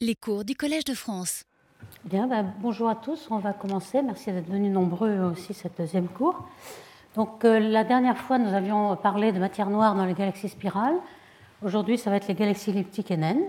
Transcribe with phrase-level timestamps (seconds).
[0.00, 1.42] Les cours du Collège de France.
[2.04, 4.00] Bien, ben, bonjour à tous, on va commencer.
[4.00, 6.48] Merci d'être venus nombreux aussi cette deuxième cours.
[7.16, 10.94] Donc euh, la dernière fois, nous avions parlé de matière noire dans les galaxies spirales.
[11.64, 13.42] Aujourd'hui, ça va être les galaxies elliptiques naines.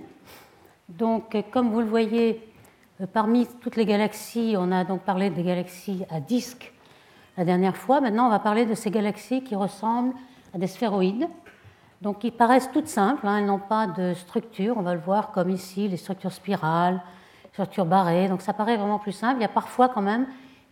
[0.88, 2.42] Donc, euh, comme vous le voyez,
[3.00, 6.74] euh, parmi toutes les galaxies, on a donc parlé des galaxies à disque
[7.38, 8.02] la dernière fois.
[8.02, 10.16] Maintenant, on va parler de ces galaxies qui ressemblent
[10.56, 11.28] à des sphéroïdes.
[12.02, 15.32] Donc, ils paraissent toutes simples, hein, elles n'ont pas de structure, on va le voir
[15.32, 17.02] comme ici, les structures spirales,
[17.52, 19.40] structures barrées, donc ça paraît vraiment plus simple.
[19.40, 20.26] Il y a parfois quand même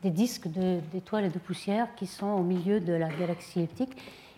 [0.04, 3.98] des disques d'étoiles et de poussière qui sont au milieu de la galaxie elliptique.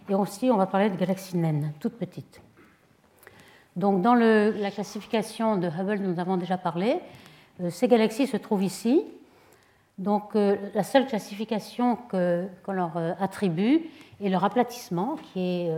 [0.09, 2.41] Et aussi, on va parler de galaxies naines, toutes petites.
[3.75, 6.99] Donc, dans la classification de Hubble, nous avons déjà parlé.
[7.61, 9.03] Euh, ces galaxies se trouvent ici.
[9.97, 13.81] Donc, euh, la seule classification qu'on leur euh, attribue
[14.23, 15.71] est leur aplatissement, qui est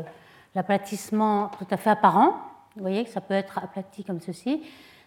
[0.55, 2.35] l'aplatissement tout à fait apparent.
[2.75, 4.63] Vous voyez que ça peut être aplati comme ceci.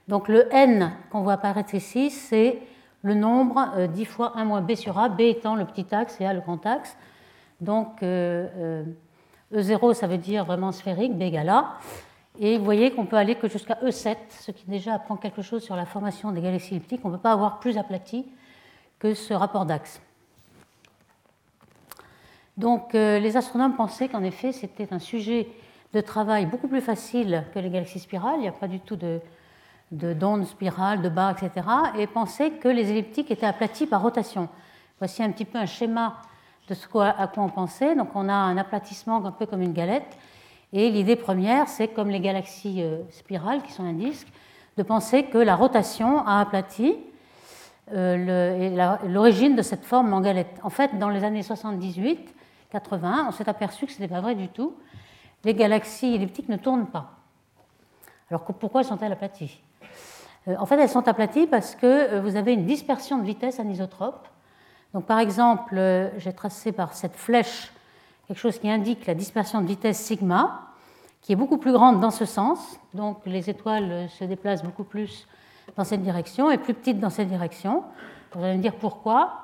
[0.09, 2.61] Donc le n qu'on voit apparaître ici, c'est
[3.03, 6.21] le nombre 10 euh, fois 1 moins b sur a, b étant le petit axe
[6.21, 6.97] et a le grand axe.
[7.61, 8.85] Donc euh,
[9.53, 11.75] E0, euh, ça veut dire vraiment sphérique, b égale a.
[12.39, 15.63] Et vous voyez qu'on peut aller que jusqu'à E7, ce qui déjà apprend quelque chose
[15.63, 17.01] sur la formation des galaxies elliptiques.
[17.05, 18.27] On ne peut pas avoir plus aplati
[18.99, 20.01] que ce rapport d'axe.
[22.57, 25.49] Donc euh, les astronomes pensaient qu'en effet c'était un sujet
[25.93, 28.97] de travail beaucoup plus facile que les galaxies spirales, il n'y a pas du tout
[28.97, 29.21] de,
[29.91, 31.67] d'ondes spirales, de barres, etc.
[31.99, 34.49] Et pensaient que les elliptiques étaient aplatis par rotation.
[34.99, 36.17] Voici un petit peu un schéma
[36.69, 37.95] de ce à quoi on pensait.
[37.95, 40.17] Donc on a un aplatissement un peu comme une galette.
[40.73, 44.27] Et l'idée première, c'est comme les galaxies euh, spirales, qui sont un disque,
[44.77, 46.97] de penser que la rotation a aplati
[47.93, 50.59] euh, l'origine de cette forme en galette.
[50.65, 52.35] En fait, dans les années 78,
[52.75, 54.75] 80, on s'est aperçu que ce n'était pas vrai du tout.
[55.45, 57.13] Les galaxies elliptiques ne tournent pas.
[58.29, 59.61] Alors pourquoi sont-elles aplaties?
[60.49, 63.61] Euh, En fait, elles sont aplaties parce que euh, vous avez une dispersion de vitesse
[63.61, 64.27] anisotrope.
[64.93, 67.73] Donc par exemple, euh, j'ai tracé par cette flèche
[68.27, 70.63] quelque chose qui indique la dispersion de vitesse sigma,
[71.21, 72.81] qui est beaucoup plus grande dans ce sens.
[72.93, 75.29] Donc les étoiles se déplacent beaucoup plus
[75.77, 77.85] dans cette direction et plus petites dans cette direction.
[78.33, 79.44] Vous allez me dire pourquoi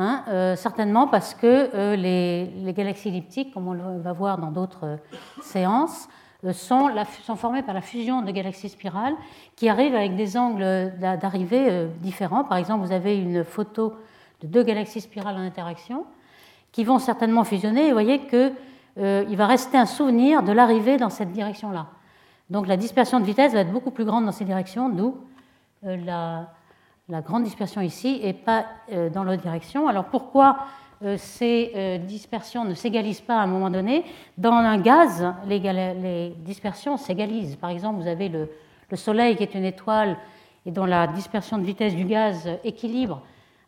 [0.00, 4.84] Hein, euh, certainement parce que euh, les, galaxies elliptiques, comme on va voir dans d'autres
[4.84, 4.96] euh,
[5.42, 6.08] séances,
[6.52, 6.88] sont,
[7.24, 9.14] sont, formées par la fusion de galaxies spirales
[9.56, 12.44] qui arrivent avec des angles d'arrivée différents.
[12.44, 13.96] Par exemple, vous avez une photo
[14.42, 16.06] de deux galaxies spirales en interaction
[16.70, 17.86] qui vont certainement fusionner.
[17.86, 21.88] Et vous voyez qu'il va rester un souvenir de l'arrivée dans cette direction-là.
[22.50, 25.16] Donc la dispersion de vitesse va être beaucoup plus grande dans ces directions, d'où
[25.82, 26.50] la,
[27.08, 29.88] la grande dispersion ici et pas euh, dans l'autre direction.
[29.88, 30.58] Alors pourquoi
[31.02, 34.04] euh, ces euh, dispersions ne s'égalisent pas à un moment donné?
[34.36, 37.56] Dans un gaz, les, dispersions s'égalisent.
[37.56, 38.48] Par exemple, vous avez le,
[38.94, 40.16] Soleil qui est une étoile
[40.64, 43.20] et dont la dispersion de vitesse du gaz équilibre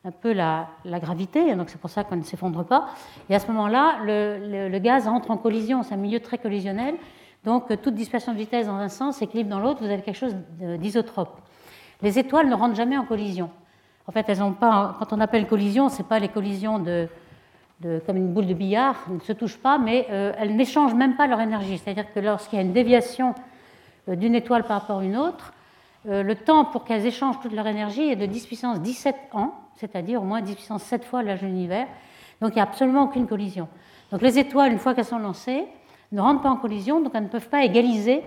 [0.03, 2.89] un peu la, gravité, donc c'est pour ça qu'on ne s'effondre pas.
[3.29, 6.95] Et à ce moment-là, le, gaz entre en collision, c'est un milieu très collisionnel,
[7.45, 10.35] donc toute dispersion de vitesse dans un sens équilibre dans l'autre, vous avez quelque chose
[10.79, 11.39] d'isotrope.
[12.03, 13.51] Les étoiles ne rentrent jamais en collision.
[14.07, 17.09] En fait, elles ont pas, quand on appelle collision, ce n'est pas les collisions de,
[18.07, 21.17] comme une boule de billard, elles ne se touchent pas, mais euh, elles n'échangent même
[21.17, 21.79] pas leur énergie.
[21.79, 23.35] C'est-à-dire que lorsqu'il y a une déviation
[24.09, 25.53] euh, d'une étoile par rapport à une autre,
[26.09, 29.55] euh, le temps pour qu'elles échangent toute leur énergie est de 10 puissance 17 ans,
[29.77, 31.87] c'est-à-dire au moins 10 puissance 7 fois l'âge de l'univers.
[32.41, 33.69] Donc il n'y a absolument aucune collision.
[34.11, 35.67] Donc les étoiles, une fois qu'elles sont lancées,
[36.13, 38.23] ne rentrent pas en collision, donc elles ne peuvent pas égaliser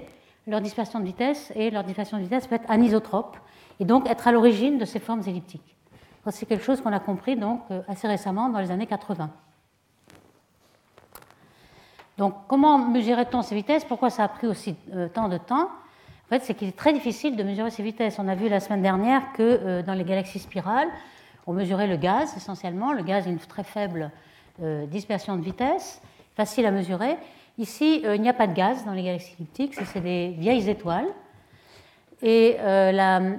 [0.47, 3.38] leur dispersion de vitesse, et leur dispersion de vitesse peut être anisotrope
[3.79, 5.73] et donc être à l'origine de ces formes elliptiques.
[6.31, 9.29] C'est quelque chose qu'on a compris donc euh, assez récemment dans les années 80.
[12.17, 13.84] Donc comment mesurait-on ces vitesses?
[13.84, 15.63] Pourquoi ça a pris aussi euh, tant de temps?
[15.66, 18.17] En fait, c'est qu'il est très difficile de mesurer ces vitesses.
[18.19, 20.88] On a vu la semaine dernière que euh, dans les galaxies spirales,
[21.45, 22.94] on mesurait le gaz essentiellement.
[22.94, 24.11] Le gaz a une très faible
[24.88, 26.00] dispersion de vitesse,
[26.35, 27.17] facile à mesurer.
[27.57, 31.07] Ici, il n'y a pas de gaz dans les galaxies elliptiques, c'est des vieilles étoiles
[32.25, 33.35] et euh,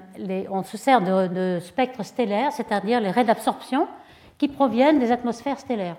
[0.50, 3.88] on se sert de, spectres stellaires, c'est-à-dire les raies d'absorption
[4.36, 5.96] qui proviennent des atmosphères stellaires.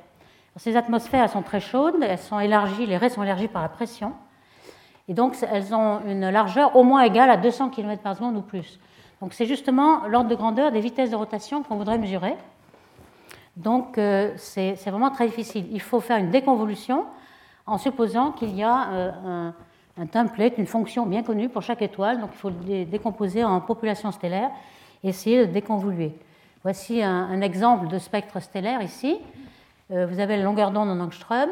[0.58, 4.14] Ces atmosphères sont très chaudes, elles sont élargies, les raies sont élargies par la pression,
[5.08, 8.42] et donc elles ont une largeur au moins égale à 200 km par seconde ou
[8.42, 8.80] plus.
[9.20, 12.36] Donc c'est justement l'ordre de grandeur des vitesses de rotation qu'on voudrait mesurer.
[13.58, 15.66] Donc euh, c'est vraiment très difficile.
[15.72, 17.06] Il faut faire une déconvolution
[17.66, 19.56] en supposant qu'il y a euh, un,
[19.98, 22.20] un template, une fonction bien connue pour chaque étoile.
[22.20, 24.50] Donc il faut le décomposer en population stellaire
[25.04, 26.14] et essayer de déconvoluer.
[26.64, 29.20] Voici un, exemple de spectre stellaire ici.
[29.92, 31.50] Euh, vous avez la longueur d'onde en angstrom,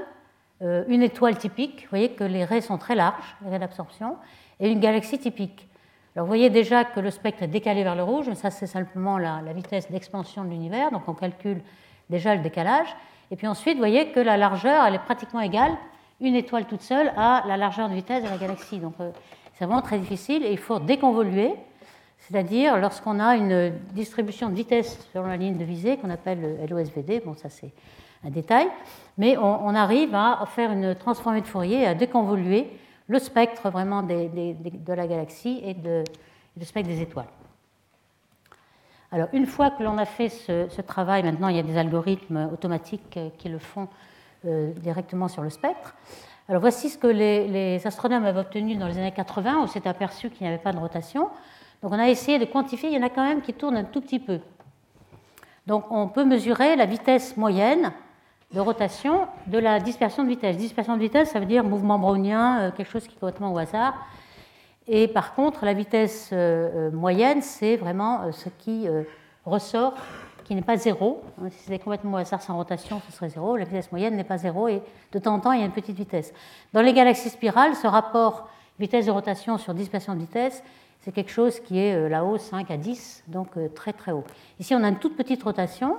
[0.64, 4.18] euh, une étoile typique, vous voyez que les raies sont très larges, les raies d'absorption,
[4.60, 5.68] et une galaxie typique.
[6.16, 8.66] Alors vous voyez déjà que le spectre est décalé vers le rouge, mais ça c'est
[8.66, 11.62] simplement la, vitesse d'expansion de l'univers, donc on calcule
[12.10, 12.88] déjà le décalage.
[13.30, 15.72] Et puis ensuite, vous voyez que la largeur, elle est pratiquement égale,
[16.22, 18.80] une étoile toute seule, à la largeur de vitesse de la galaxie.
[18.80, 19.12] Donc euh,
[19.54, 21.54] c'est vraiment très difficile et il faut déconvoluer,
[22.20, 27.22] c'est-à-dire lorsqu'on a une distribution de vitesse selon la ligne de visée qu'on appelle LOSVD,
[27.26, 27.72] bon ça c'est
[28.26, 28.68] un détail,
[29.18, 32.70] mais on, arrive à faire une transformée de Fourier, à déconvoluer
[33.08, 36.04] le spectre vraiment de la galaxie et, de,
[36.58, 37.28] le spectre des étoiles.
[39.12, 42.50] Alors, une fois que l'on a fait ce, travail, maintenant il y a des algorithmes
[42.52, 43.88] automatiques euh, qui le font
[44.44, 45.96] directement sur le spectre.
[46.50, 50.30] Alors, voici ce que les, astronomes avaient obtenu dans les années 80, où s'est aperçu
[50.30, 51.30] qu'il n'y avait pas de rotation.
[51.82, 53.86] Donc, on a essayé de quantifier, il y en a quand même qui tournent un
[53.86, 54.40] tout petit peu.
[55.68, 57.94] Donc, on peut mesurer la vitesse moyenne
[58.54, 60.58] de rotation de la dispersion de vitesse.
[60.58, 63.58] Dispersion de vitesse, ça veut dire mouvement brownien, euh, quelque chose qui est complètement au
[63.58, 63.94] hasard.
[64.86, 68.88] Et par contre, la vitesse euh, euh, moyenne, c'est vraiment ce qui
[69.46, 69.96] ressort,
[70.54, 71.24] qui n'est pas zéro.
[71.42, 73.58] Hein, si c'était complètement au hasard sans rotation, ce serait zéro.
[73.58, 75.72] La vitesse moyenne n'est pas zéro et de temps en temps, il y a une
[75.72, 76.32] petite vitesse.
[76.74, 78.48] Dans les galaxies spirales, ce rapport
[78.80, 80.64] vitesse de rotation sur dispersion de vitesse,
[81.02, 84.24] c'est quelque chose qui est là-haut 5 à 10, donc très très haut.
[84.60, 85.98] Ici, on a une toute petite rotation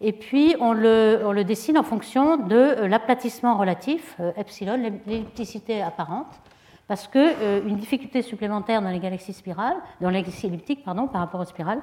[0.00, 4.76] et puis on le, dessine en fonction de euh, l'aplatissement relatif, euh, epsilon,
[5.06, 6.40] l'ellipticité apparente,
[6.88, 11.20] parce qu'une euh, difficulté supplémentaire dans les galaxies spirales, dans les galaxies elliptiques pardon, par
[11.20, 11.80] rapport aux spirales,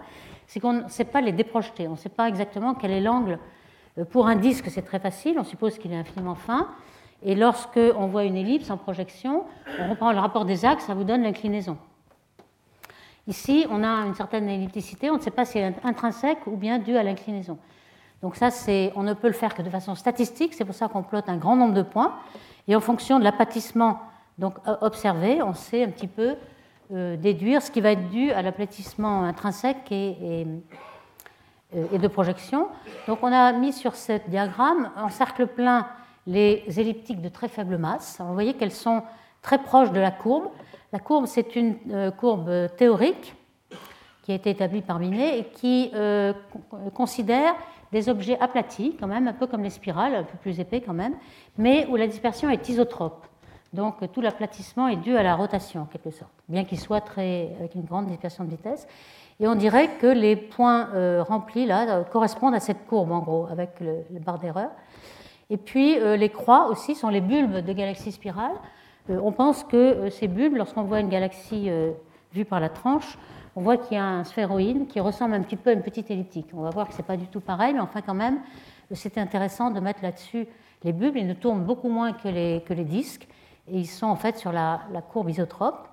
[0.52, 3.40] c'est qu'on ne sait pas les déprojeter, on ne sait pas exactement quel est l'angle.
[4.10, 6.68] Pour un disque, c'est très facile, on suppose qu'il est infiniment fin,
[7.24, 9.46] et lorsque on voit une ellipse en projection,
[9.80, 11.78] on reprend le rapport des axes, ça vous donne l'inclinaison.
[13.28, 16.58] Ici, on a une certaine ellipticité, on ne sait pas si elle est intrinsèque ou
[16.58, 17.58] bien due à l'inclinaison.
[18.22, 18.50] Donc ça,
[18.96, 21.38] on ne peut le faire que de façon statistique, c'est pour ça qu'on plotte un
[21.38, 22.14] grand nombre de points.
[22.68, 24.02] Et en fonction de l'aplatissement
[24.38, 26.36] donc, observé, on sait un petit peu euh,
[26.92, 30.46] déduire ce qui va être dû à l'aplatissement intrinsèque et,
[31.74, 32.68] euh, et, de projection.
[33.08, 35.88] Donc on a mis sur ce diagramme en cercle plein
[36.28, 38.18] les elliptiques de très faible masse.
[38.20, 39.04] vous voyez qu'elles sont
[39.42, 40.50] très proches de la courbe.
[40.92, 43.36] La courbe, c'est une euh, courbe théorique
[44.24, 45.92] qui a été établie par Binet et qui
[46.94, 47.56] considère
[47.92, 50.94] des objets aplatis, quand même, un peu comme les spirales, un peu plus épais quand
[50.94, 51.16] même,
[51.58, 53.26] mais où la dispersion est isotrope.
[53.74, 57.56] Donc tout l'aplatissement est dû à la rotation en quelque sorte, bien qu'il soit très,
[57.58, 58.88] avec une grande dispersion de vitesse.
[59.40, 63.20] Et on dirait que les points euh, remplis là euh, correspondent à cette courbe en
[63.20, 64.70] gros, avec le, barre d'erreur.
[65.50, 68.56] Et puis euh, les croix aussi sont les bulbes de galaxies spirales.
[69.10, 71.72] on pense que ces bulbes, lorsqu'on voit une galaxie
[72.34, 73.18] vue par la tranche,
[73.56, 76.12] on voit qu'il y a un sphéroïde qui ressemble un petit peu à une petite
[76.12, 76.48] elliptique.
[76.54, 78.40] On va voir que ce n'est pas du tout pareil, mais enfin quand même,
[78.92, 80.48] c'était intéressant de mettre là-dessus
[80.84, 81.18] les bulbes.
[81.18, 83.28] Ils ne tournent beaucoup moins que les, que les disques,
[83.72, 85.88] et ils sont en fait sur la, courbe isotrope.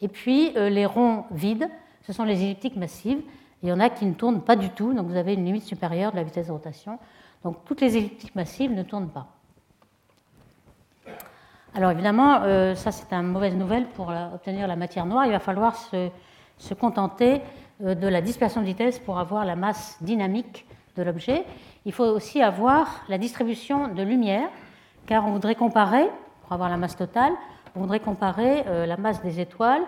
[0.00, 1.68] Et puis euh, les ronds vides,
[2.06, 3.20] ce sont les elliptiques massives.
[3.62, 5.64] Il y en a qui ne tournent pas du tout, donc vous avez une limite
[5.64, 6.98] supérieure de la vitesse de rotation.
[7.44, 9.26] Donc toutes les elliptiques massives ne tournent pas.
[11.74, 15.26] Alors évidemment, euh, ça c'est une mauvaise nouvelle pour obtenir la matière noire.
[15.26, 17.40] Il va falloir se contenter
[17.82, 20.66] euh, de la dispersion de vitesse pour avoir la masse dynamique
[20.96, 21.44] de l'objet.
[21.84, 24.48] Il faut aussi avoir la distribution de lumière,
[25.06, 26.08] car on voudrait comparer,
[26.52, 27.32] pour avoir la masse totale,
[27.74, 29.80] on voudrait comparer euh, la masse des étoiles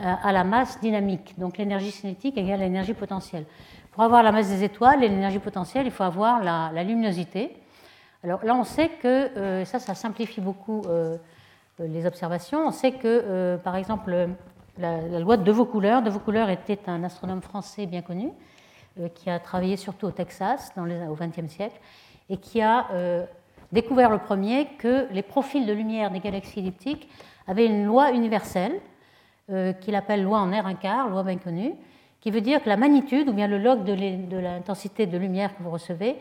[0.00, 3.44] euh, à la masse dynamique, donc l'énergie cinétique égale l'énergie potentielle.
[3.92, 7.56] Pour avoir la masse des étoiles et l'énergie potentielle, il faut avoir la, luminosité.
[8.24, 10.82] Alors là, on sait que, ça, ça simplifie beaucoup
[11.78, 14.30] les observations, on sait que, par exemple,
[14.78, 16.02] la, loi de Vaucouleurs.
[16.02, 18.32] De Vaucouleurs était un astronome français bien connu
[18.98, 21.78] euh, qui a travaillé surtout au Texas dans au XXe siècle
[22.28, 23.26] et qui a euh,
[23.74, 27.08] découvert le premier que les profils de lumière des galaxies elliptiques
[27.46, 28.80] avaient une loi universelle
[29.50, 31.74] euh, qu'il appelle loi en R un quart, loi bien connue,
[32.20, 35.62] qui veut dire que la magnitude ou bien le log de l'intensité de lumière que
[35.62, 36.16] vous recevez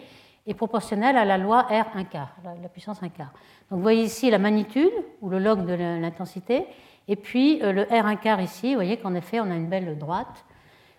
[0.45, 3.31] est proportionnel à la loi R un quart, la puissance 1 quart.
[3.69, 4.91] Donc vous voyez ici la magnitude
[5.21, 6.65] ou le log de l'intensité
[7.07, 9.97] et puis euh, le R1 quart ici, vous voyez qu'en effet, on a une belle
[9.97, 10.45] droite.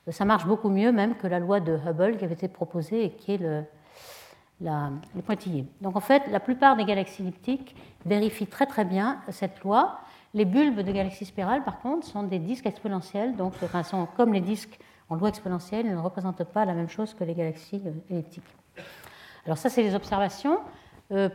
[0.08, 3.10] Ça marche beaucoup mieux même que la loi de Hubble qui avait été proposée et
[3.10, 3.64] qui est le,
[5.24, 5.66] pointillé.
[5.80, 7.74] Donc en fait, la plupart des galaxies elliptiques
[8.06, 10.00] vérifient très très bien cette loi.
[10.32, 13.54] Les bulbes de galaxies spirales, par contre, sont des disques exponentiels, donc
[14.16, 17.34] comme les disques en loi exponentielle, ils ne représentent pas la même chose que les
[17.34, 18.42] galaxies euh, elliptiques.
[19.44, 20.58] Alors ça, c'est les observations.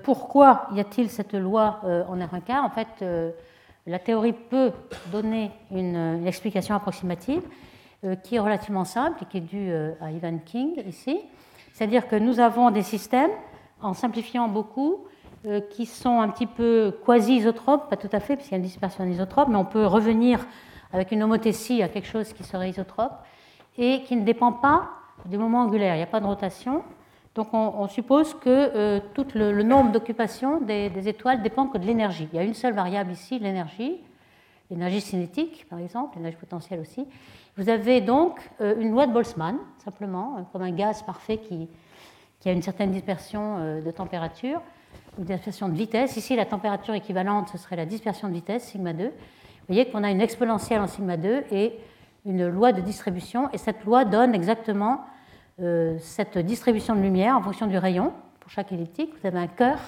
[0.04, 2.66] pourquoi y a-t-il cette loi en R1 quart?
[2.66, 3.06] En fait,
[3.90, 4.72] la théorie peut
[5.12, 7.42] donner une, explication approximative
[8.04, 11.20] euh, qui est relativement simple et qui est due euh, à Ivan King ici.
[11.80, 13.32] C'est-à-dire que nous avons des systèmes,
[13.82, 15.06] en simplifiant beaucoup,
[15.46, 18.66] euh, qui sont un petit peu quasi-isotropes, pas tout à fait, puisqu'il y a une
[18.66, 20.46] dispersion isotrope, mais on peut revenir
[20.92, 23.14] avec une homothétie à quelque chose qui serait isotrope,
[23.78, 24.90] et qui ne dépend pas
[25.26, 25.96] du moment angulaire.
[25.96, 26.84] Il n'y a pas de rotation.
[27.34, 32.28] Donc on, suppose que euh, tout le, nombre d'occupations des, étoiles dépend que de l'énergie.
[32.34, 34.02] Il y a une seule variable ici, l'énergie,
[34.70, 37.08] l'énergie cinétique par exemple, l'énergie potentielle aussi.
[37.60, 41.68] Vous avez donc euh, une loi de Boltzmann, simplement, euh, comme un gaz parfait qui,
[42.46, 44.62] a une certaine dispersion de température,
[45.18, 46.16] une dispersion de vitesse.
[46.16, 49.08] Ici, la température équivalente, ce serait la dispersion de vitesse, sigma 2.
[49.08, 49.12] Vous
[49.68, 51.74] voyez qu'on a une exponentielle en sigma 2 et
[52.26, 55.02] une loi de distribution, et cette loi donne exactement
[55.62, 59.12] euh, cette distribution de lumière en fonction du rayon pour chaque elliptique.
[59.20, 59.80] Vous avez un cœur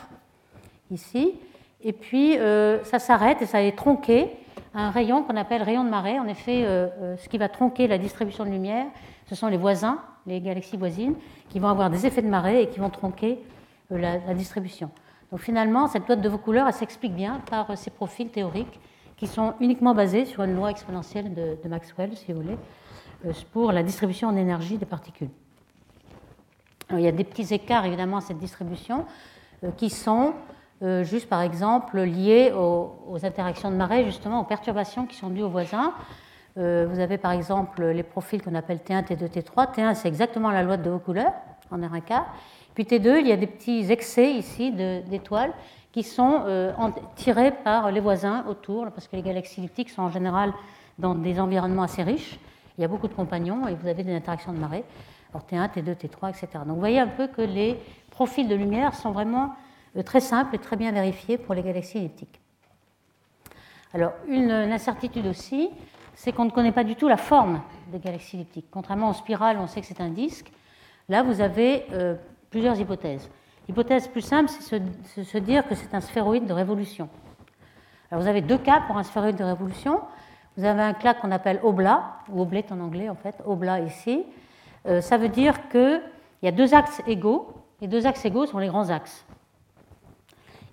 [0.92, 1.36] ici,
[1.82, 4.36] et puis euh, ça s'arrête et ça est tronqué
[4.74, 6.20] un rayon qu'on appelle rayon de marée.
[6.20, 8.86] En effet, euh, ce qui va tronquer la distribution de lumière,
[9.28, 11.16] ce sont les voisins, les galaxies voisines,
[11.50, 13.40] qui vont avoir des effets de marée et qui vont tronquer
[13.90, 14.90] la, distribution.
[15.32, 18.80] Donc finalement, cette loi de vos couleurs, elle s'explique bien par ces profils théoriques
[19.18, 22.58] qui sont uniquement basés sur une loi exponentielle de, Maxwell, si vous voulez,
[23.52, 25.30] pour la distribution en énergie des particules
[26.98, 29.06] il y a des petits écarts évidemment à cette distribution
[29.64, 30.34] euh, qui sont
[30.84, 35.44] euh, juste par exemple liés aux, interactions de marée, justement aux perturbations qui sont dues
[35.44, 35.94] aux voisins.
[36.58, 39.74] Euh, vous avez par exemple les profils qu'on appelle T1, T2, T3.
[39.74, 41.34] T1, c'est exactement la loi de vos couleurs
[41.72, 42.24] en R1K.
[42.74, 45.54] Puis T2, il y a des petits excès ici d'étoiles
[45.92, 46.46] qui sont
[47.16, 50.54] tirés par les voisins autour, parce que les galaxies elliptiques sont en général
[50.98, 52.40] dans des environnements assez riches.
[52.78, 54.86] Il y a beaucoup de compagnons et vous avez des interactions de marée.
[55.40, 56.48] T1, T2, T3, etc.
[56.66, 57.78] Donc vous voyez un peu que les
[58.10, 59.50] profils de lumière sont vraiment euh,
[60.06, 62.40] très simples et très bien vérifiés pour les galaxies elliptiques.
[63.94, 65.70] Alors une, incertitude aussi,
[66.14, 68.68] c'est qu'on ne connaît pas du tout la forme des galaxies elliptiques.
[68.72, 70.52] Contrairement aux spirales, on sait que c'est un disque.
[71.10, 72.16] Là, vous avez euh,
[72.50, 73.30] plusieurs hypothèses.
[73.68, 74.82] L'hypothèse plus simple, c'est
[75.14, 77.10] se, se, dire que c'est un sphéroïde de révolution.
[78.10, 80.02] Alors vous avez deux cas pour un sphéroïde de révolution.
[80.58, 84.26] Vous avez un cas qu'on appelle oblat, ou oblet en anglais en fait, oblat ici,
[84.86, 86.02] euh, ça veut dire qu'il
[86.44, 87.54] y a deux axes égaux.
[87.82, 89.26] Les deux axes égaux sont les grands axes.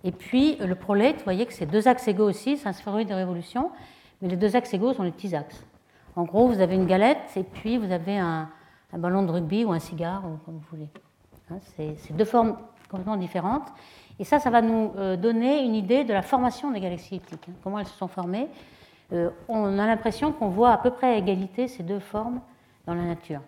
[0.04, 3.08] Et puis le prolate, vous voyez que c'est deux axes égaux aussi, c'est un sphéroïde
[3.08, 3.70] de révolution,
[4.22, 5.64] mais les deux axes égaux sont les petits axes.
[6.16, 8.48] En gros, vous avez une galette et puis vous avez un,
[8.92, 10.88] ballon de rugby ou un cigare, ou comme vous voulez.
[11.50, 12.56] Hein, c'est deux formes
[12.90, 13.68] complètement différentes.
[14.18, 17.48] Et ça, ça va nous euh, donner une idée de la formation des galaxies elliptiques,
[17.48, 18.48] hein, comment elles se sont formées.
[19.12, 22.40] Euh, on a l'impression qu'on voit à peu près à égalité ces deux formes
[22.86, 23.40] dans la nature.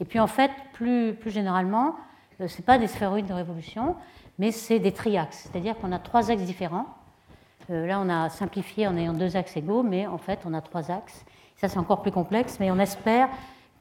[0.00, 1.96] Et puis en fait, plus, plus généralement,
[2.40, 3.96] euh, ce n'est pas des sphéroïdes de révolution,
[4.40, 6.86] mais c'est des triaxes, c'est-à-dire qu'on a trois axes différents.
[7.68, 10.62] Euh, là, on a simplifié en ayant deux axes égaux, mais en fait, on a
[10.62, 11.26] trois axes.
[11.56, 13.28] Ça, c'est encore plus complexe, mais on espère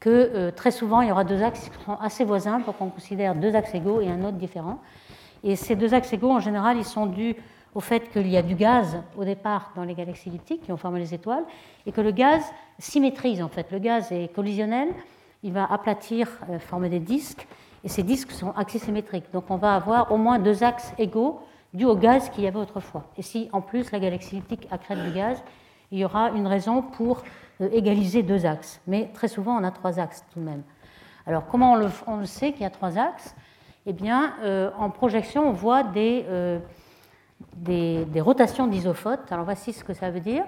[0.02, 2.90] que euh, très souvent, il y aura deux axes qui seront assez voisins pour qu'on
[2.90, 4.80] considère deux axes égaux et un autre différent.
[5.46, 7.38] Et ces deux axes égaux, en général, ils sont dus
[7.74, 10.78] au fait qu'il y a du gaz au départ dans les galaxies elliptiques qui ont
[10.78, 11.46] formé les étoiles,
[11.86, 12.44] et que le gaz
[12.80, 13.72] symétrise en fait.
[13.72, 14.90] Le gaz est collisionnel,
[15.42, 17.48] il va aplatir, euh, former des disques,
[17.84, 19.32] et ces disques sont axisymétriques.
[19.32, 21.42] Donc on va avoir au moins deux axes égaux
[21.74, 23.06] dus au gaz qu'il y avait autrefois.
[23.18, 25.44] Et si en plus la galaxie elliptique accrète du gaz,
[25.92, 27.24] il y aura une raison pour
[27.62, 28.82] euh, égaliser deux axes.
[28.88, 30.64] Mais très souvent, on a trois axes tout de même.
[31.28, 31.74] Alors comment
[32.08, 33.36] on le, sait qu'il y a trois axes?
[33.86, 36.26] Eh bien, euh, en projection, on voit des,
[37.56, 39.32] des, des rotations d'isophotes.
[39.32, 40.44] Alors voici ce que ça veut dire.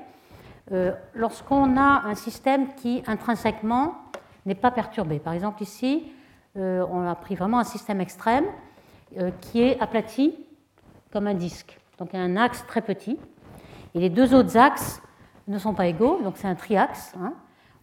[1.13, 3.95] Lorsqu'on a un système qui intrinsèquement
[4.45, 5.19] n'est pas perturbé.
[5.19, 6.20] Par exemple, ici, euh,
[6.55, 8.45] on a pris vraiment un système extrême
[9.19, 10.33] euh, qui est aplati
[11.11, 11.77] comme un disque.
[11.99, 13.19] Donc un axe très petit.
[13.93, 15.01] Et les deux autres axes
[15.49, 17.13] ne sont pas égaux, donc c'est un triaxe.
[17.19, 17.33] Hein.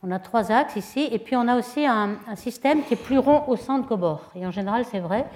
[0.02, 3.18] On a trois axes ici, et puis on a aussi un, système qui est plus
[3.18, 4.30] rond au centre qu'au bord.
[4.34, 5.26] Et en général, c'est vrai,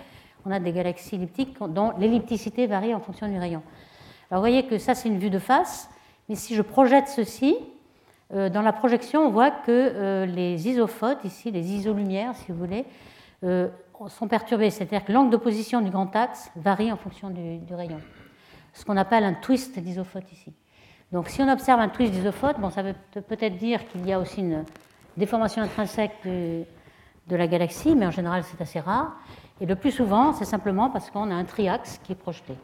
[0.46, 3.62] on a des galaxies elliptiques dont l'ellipticité varie en fonction du rayon.
[4.30, 5.90] Alors vous voyez que ça, c'est une vue de face,
[6.30, 7.54] mais si je projette ceci,
[8.32, 12.56] euh, dans la projection, on voit que euh, les isophotes, ici, les isolumières, si vous
[12.56, 12.86] voulez,
[13.44, 13.68] euh,
[14.08, 14.70] sont perturbés.
[14.70, 18.00] C'est-à-dire que l'angle de position du grand axe varie en fonction du, rayon.
[18.72, 20.52] Ce qu'on appelle un twist d'isophote ici.
[21.12, 24.18] Donc si on observe un twist d'isophote, bon, ça veut peut-être dire qu'il y a
[24.18, 24.64] aussi une
[25.16, 26.64] déformation intrinsèque de,
[27.28, 29.12] de la galaxie, mais en général c'est assez rare.
[29.60, 32.54] Et le plus souvent, c'est simplement parce qu'on a un triaxe qui est projeté,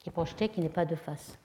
[0.00, 1.38] qui est projeté, qui n'est pas de face.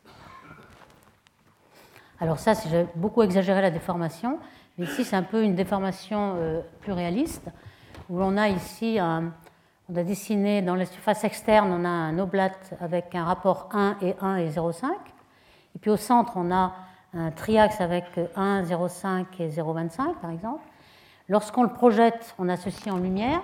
[2.19, 4.39] Alors ça, j'ai beaucoup exagéré la déformation,
[4.77, 7.49] mais ici c'est un peu une déformation euh, plus réaliste,
[8.09, 12.73] où on a ici, on a dessiné dans la surface externe, on a un oblate
[12.81, 14.85] avec un rapport 1 et 1 et 0,5,
[15.75, 16.73] et puis au centre on a
[17.13, 20.63] un triaxe avec 1, 0,5 et 0,25 par exemple.
[21.27, 23.41] Lorsqu'on le projette, on a ceci en lumière.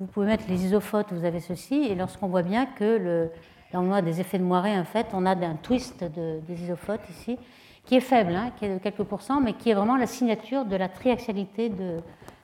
[0.00, 3.30] Vous pouvez mettre les isophotes, vous avez ceci, et lorsqu'on voit bien que le,
[3.74, 7.06] là on a des effets de moirée, en fait, on a un twist des isophotes
[7.10, 7.38] ici,
[7.84, 10.64] qui est faible, hein, qui est de quelques pourcents, mais qui est vraiment la signature
[10.64, 12.00] de la triaxialité de,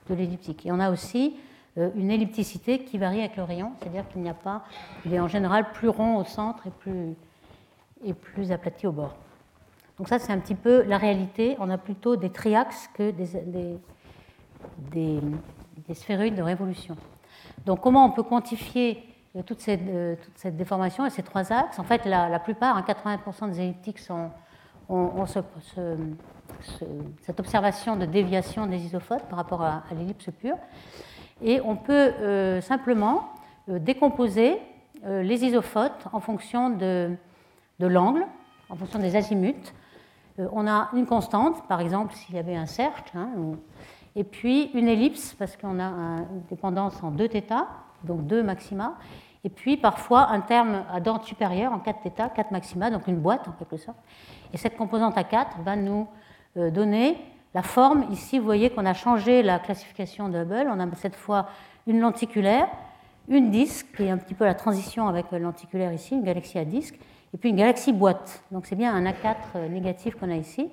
[0.09, 0.67] de l'elliptique.
[0.67, 1.35] Et on a aussi
[1.95, 4.63] une ellipticité qui varie avec le rayon, c'est-à-dire qu'il n'y a pas,
[5.05, 7.15] il est en général plus rond au centre et plus,
[8.03, 9.15] et plus aplati au bord.
[9.97, 11.55] Donc ça, c'est un petit peu la réalité.
[11.59, 13.79] On a plutôt des triaxes que des,
[14.91, 16.95] des, sphéroïdes de révolution.
[17.65, 19.03] Donc comment on peut quantifier
[19.35, 21.79] euh, toute cette, euh, toute cette déformation et ces trois axes?
[21.79, 24.29] En fait, la, plupart, 80% hein, des elliptiques sont,
[24.87, 25.25] ont,
[27.21, 30.57] cette observation de déviation des isophotes par rapport à, l'ellipse pure.
[31.41, 33.29] Et on peut euh, simplement
[33.67, 34.59] décomposer
[35.03, 37.11] les isophotes en fonction de,
[37.79, 38.25] l'angle,
[38.69, 39.73] en fonction des azimuts.
[40.37, 43.29] on a une constante, par exemple s'il y avait un cercle, hein,
[44.15, 47.67] et puis une ellipse, parce qu'on a une dépendance en 2 θ,
[48.03, 48.95] donc 2 maxima,
[49.43, 53.19] et puis parfois un terme à dente supérieure en 4 θ, 4 maxima, donc une
[53.19, 53.97] boîte en quelque sorte.
[54.53, 56.07] Et cette composante à 4 va nous
[56.57, 57.17] euh, donner
[57.57, 58.05] la forme.
[58.11, 60.67] Ici, vous voyez qu'on a changé la classification de Hubble.
[60.71, 61.47] On a cette fois
[61.87, 62.67] une lenticulaire,
[63.29, 66.65] une disque, qui est un petit peu la transition avec lenticulaire ici, une galaxie à
[66.65, 66.99] disque,
[67.33, 68.43] et puis une galaxie boîte.
[68.51, 70.69] Donc c'est bien un A4 euh, négatif qu'on a ici.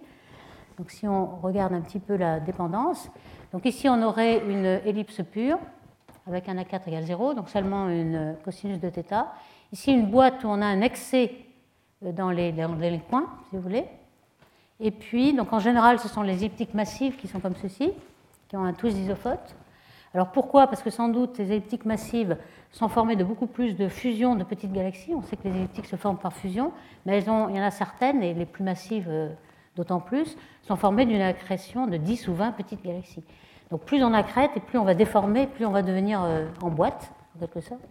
[0.77, 3.11] Donc si on regarde un petit peu la dépendance,
[3.51, 5.59] donc ici on aurait une ellipse pure
[6.27, 9.25] avec un A4 égale 0, donc seulement une cosinus de θ.
[9.73, 11.33] Ici une boîte où on a un excès
[12.05, 13.87] euh, dans les, dans les coins, si vous voulez.
[14.81, 17.93] Et puis, donc en général, ce sont les elliptiques massives qui sont comme ceci,
[18.49, 19.55] qui ont un twist d'isophote.
[20.15, 20.67] Alors pourquoi?
[20.69, 22.37] Parce que sans doute les elliptiques massives
[22.71, 25.15] sont formées de beaucoup plus de fusions de petites galaxies.
[25.15, 26.73] On sait que les elliptiques se forment par fusion,
[27.05, 29.31] mais il y en a certaines, et les plus massives euh,
[29.77, 33.25] d'autant plus, sont formées d'une accrétion de 10 ou 20 petites galaxies.
[33.71, 36.71] Donc plus on accrète et plus on va déformer, plus on va devenir euh, en
[36.71, 37.83] boîte, en quelque sorte.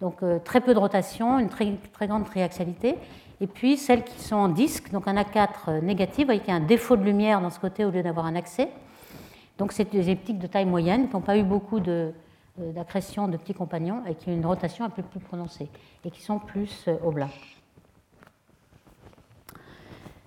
[0.00, 2.96] Donc euh, très peu de rotation, une très, très grande triaxialité.
[3.40, 6.96] Et puis celles qui sont en disque, donc un A4 euh, négatif, vous un défaut
[6.96, 8.68] de lumière dans ce côté au lieu d'avoir un accès.
[9.58, 13.54] Donc c'est des elliptiques de taille moyenne qui n'ont pas eu beaucoup d'accrétion de, petits
[13.54, 15.68] compagnons et qui ont une rotation un peu plus prononcée
[16.04, 17.30] et qui sont plus oblats.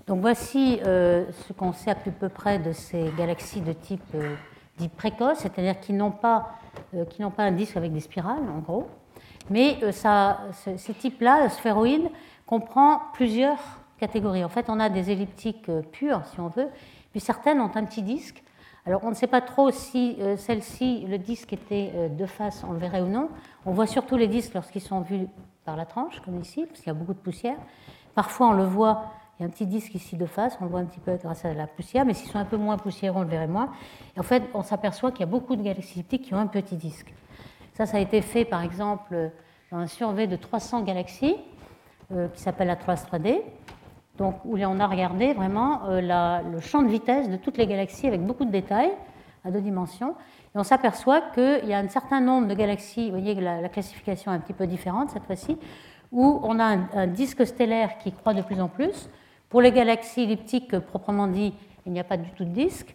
[0.10, 4.34] Donc voici euh, ce qu'on sait à peu près de ces galaxies de type euh,
[4.80, 6.56] dit précoce, c'est-à-dire qui n'ont pas,
[6.96, 8.88] euh, pas un disque avec des spirales, en gros.
[9.52, 10.40] Mais ça,
[10.78, 12.10] ces types-là, sphéroïdes,
[12.50, 13.60] comprend plusieurs
[14.00, 14.44] catégories.
[14.44, 16.70] En fait, on a des elliptiques pures, si on veut,
[17.12, 18.44] puis certaines ont un petit disque.
[18.88, 22.80] Alors, on ne sait pas trop si celle-ci, le disque était de face, on le
[22.80, 23.30] verrait ou non.
[23.68, 25.28] On voit surtout les disques lorsqu'ils sont vus
[25.64, 27.58] par la tranche, comme ici, parce qu'il y a beaucoup de poussière.
[28.16, 30.72] Parfois, on le voit il y a un petit disque ici de face, on le
[30.72, 33.20] voit un petit peu grâce à la poussière, mais s'ils sont un peu moins poussiéreux,
[33.20, 33.72] on le verrait moins.
[34.18, 36.76] En fait, on s'aperçoit qu'il y a beaucoup de galaxies elliptiques qui ont un petit
[36.76, 37.14] disque.
[37.74, 39.32] Ça, ça a été fait par exemple
[39.72, 41.59] dans un survey de 300 galaxies euh,
[42.10, 43.42] qui s'appelle la 3D,
[44.18, 48.08] donc, où on a regardé vraiment euh, le champ de vitesse de toutes les galaxies
[48.08, 48.92] avec beaucoup de détails
[49.46, 50.16] à deux dimensions.
[50.54, 53.62] Et on s'aperçoit qu'il y a un certain nombre de galaxies, vous voyez que la,
[53.62, 55.58] la classification est un petit peu différente cette fois-ci,
[56.12, 59.10] où on a un, disque stellaire qui croît de plus en plus,
[59.48, 61.54] pour les galaxies elliptiques proprement dit,
[61.86, 62.94] il n'y a pas du tout de disque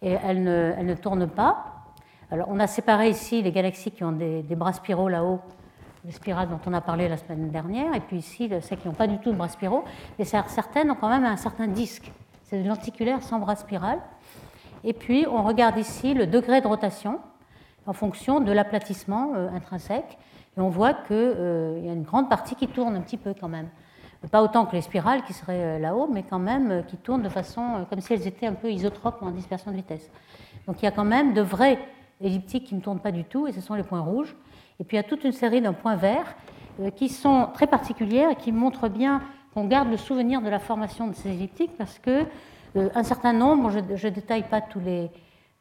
[0.00, 1.64] et elles ne, elles ne tournent pas.
[2.30, 5.40] Alors, on a séparé ici les galaxies qui ont des, bras spiraux là-haut,
[6.04, 8.94] les spirales dont on a parlé la semaine dernière, et puis ici celles qui n'ont
[8.94, 9.84] pas du tout de bras spiraux,
[10.18, 12.10] mais certaines ont quand même un certain disque.
[12.44, 14.00] C'est de lenticulaire sans bras spiral.
[14.84, 17.20] Et puis on regarde ici le degré de rotation
[17.86, 20.18] en fonction de l'aplatissement euh, intrinsèque,
[20.56, 23.34] et on voit qu'il euh, y a une grande partie qui tourne un petit peu
[23.38, 23.68] quand même
[24.30, 27.28] pas autant que les spirales qui seraient euh, là-haut, mais quand même qui tournent de
[27.28, 30.10] façon comme si elles étaient un peu isotropes en dispersion de vitesse.
[30.66, 31.78] Donc il y a quand même de vrais
[32.20, 34.36] elliptiques qui ne tournent pas du tout, et ce sont les points rouges.
[34.82, 36.34] Et puis il y a toute une série d'un points verts
[36.96, 39.22] qui sont très particulières et qui montrent bien
[39.54, 42.24] qu'on garde le souvenir de la formation de ces elliptiques parce que
[42.74, 45.08] un certain nombre, je ne détaille pas les,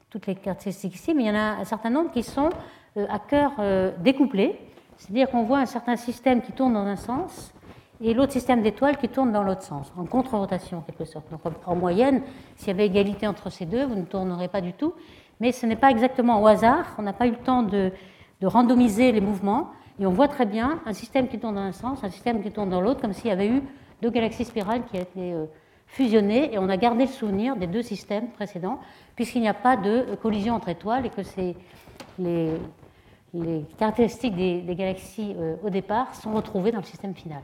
[0.10, 2.50] toutes les caractéristiques ici, mais il y en a un certain nombre qui sont
[2.98, 3.52] à cœur
[4.00, 4.60] découplé,
[4.98, 7.54] c'est-à-dire qu'on voit un certain système qui tourne dans un sens
[8.02, 11.30] et l'autre système d'étoiles qui tourne dans l'autre sens, en contre-rotation en quelque sorte.
[11.30, 12.24] Donc en moyenne,
[12.56, 14.96] s'il y avait égalité entre ces deux, vous ne tournerez pas du tout.
[15.40, 17.92] Mais ce n'est pas exactement au hasard, on n'a pas eu le temps de,
[18.48, 22.04] randomiser les mouvements, et on voit très bien un système qui tourne dans un sens,
[22.04, 23.62] un système qui tourne dans l'autre, comme s'il y avait eu
[24.02, 25.46] deux galaxies spirales qui étaient euh,
[25.86, 28.80] fusionnées, et on a gardé le souvenir des deux systèmes précédents,
[29.16, 31.22] puisqu'il n'y a pas de collision entre étoiles, et que
[32.18, 32.46] les,
[33.78, 37.42] caractéristiques des, galaxies euh, au départ sont retrouvées dans le système final.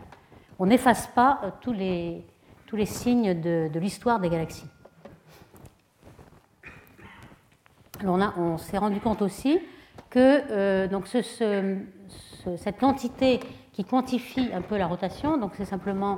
[0.60, 4.68] On n'efface pas euh, tous les, signes de, l'histoire des galaxies.
[8.04, 9.60] On, s'est rendu compte aussi
[10.19, 13.39] euh, donc cette quantité
[13.73, 16.17] qui quantifie un peu la rotation, donc c'est simplement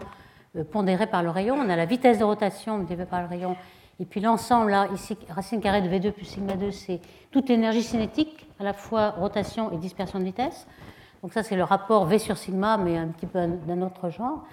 [0.71, 1.55] pondérée par le rayon.
[1.55, 3.55] On a la vitesse de rotation dérivée par le rayon.
[3.99, 7.83] Et puis l'ensemble, là, ici, racine carrée de V2 plus sigma 2, c'est toute l'énergie
[7.83, 10.67] cinétique, à la fois rotation et dispersion de vitesse.
[11.21, 14.45] Donc ça, c'est le rapport V sur sigma, mais un petit peu d'un autre genre.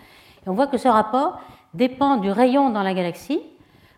[0.45, 1.41] Et on voit que ce rapport
[1.75, 3.41] dépend du rayon dans la galaxie.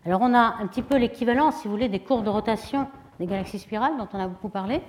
[0.05, 2.87] Alors on a un petit peu l'équivalent, si vous voulez, des courbes de rotation
[3.19, 4.81] des galaxies spirales dont on a beaucoup parlé.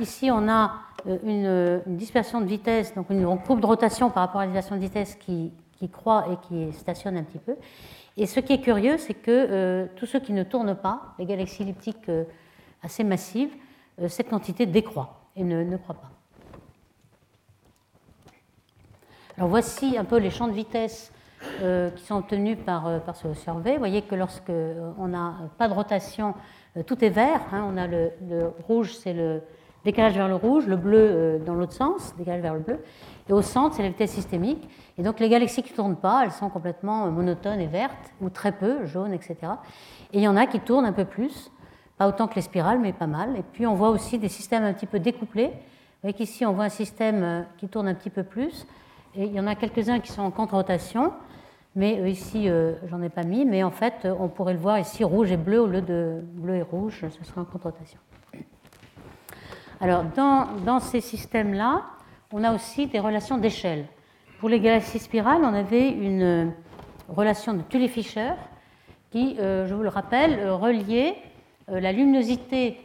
[0.00, 0.74] Ici, on a
[1.06, 4.76] euh, une, dispersion de vitesse, donc une courbe de rotation par rapport à la dispersion
[4.76, 5.52] de vitesse qui,
[5.90, 7.56] croît et qui stationne un petit peu.
[8.16, 11.24] Et ce qui est curieux, c'est que euh, tous ceux qui ne tournent pas, les
[11.24, 12.24] galaxies elliptiques euh,
[12.82, 13.50] assez massives,
[14.08, 16.10] cette quantité décroît et ne, ne croît pas.
[19.36, 21.12] Alors voici un peu les champs de vitesse
[21.96, 23.72] qui sont obtenus par, par ce survey.
[23.72, 24.52] Vous voyez que lorsque
[24.98, 26.34] on n'a pas de rotation,
[26.86, 27.40] tout est vert.
[27.52, 27.66] Hein.
[27.72, 28.10] on a le
[28.66, 29.42] rouge, c'est le,
[29.84, 32.78] décalage vers le rouge, le bleu euh, dans l'autre sens, décalage vers le bleu.
[33.28, 34.68] Et au centre, c'est la vitesse systémique.
[34.98, 38.12] Et donc les galaxies qui ne tournent pas, elles sont complètement euh, monotones et vertes,
[38.20, 39.36] ou très peu, jaunes, etc.
[40.12, 41.50] Et il y en a qui tournent un peu plus,
[41.98, 43.36] pas autant que les spirales, mais pas mal.
[43.36, 45.48] Et puis on voit aussi des systèmes un petit peu découplés.
[45.48, 48.66] Vous voyez qu'ici, on voit un système euh, qui tourne un petit peu plus.
[49.14, 51.12] Et il y en a quelques-uns qui sont en contre-rotation.
[51.74, 52.48] Mais ici,
[52.90, 53.44] j'en ai pas mis.
[53.44, 56.56] Mais en fait, on pourrait le voir ici, rouge et bleu au lieu de bleu
[56.56, 57.98] et rouge, ce sera en contre-rotation.
[59.82, 61.82] Alors, dans, ces systèmes-là,
[62.32, 63.86] on a aussi des relations d'échelle.
[64.38, 66.52] Pour les galaxies spirales, on avait une
[67.08, 68.30] relation de Tully-Fisher
[69.10, 71.16] qui, euh, je vous le rappelle, euh, reliait
[71.68, 72.78] euh, la luminosité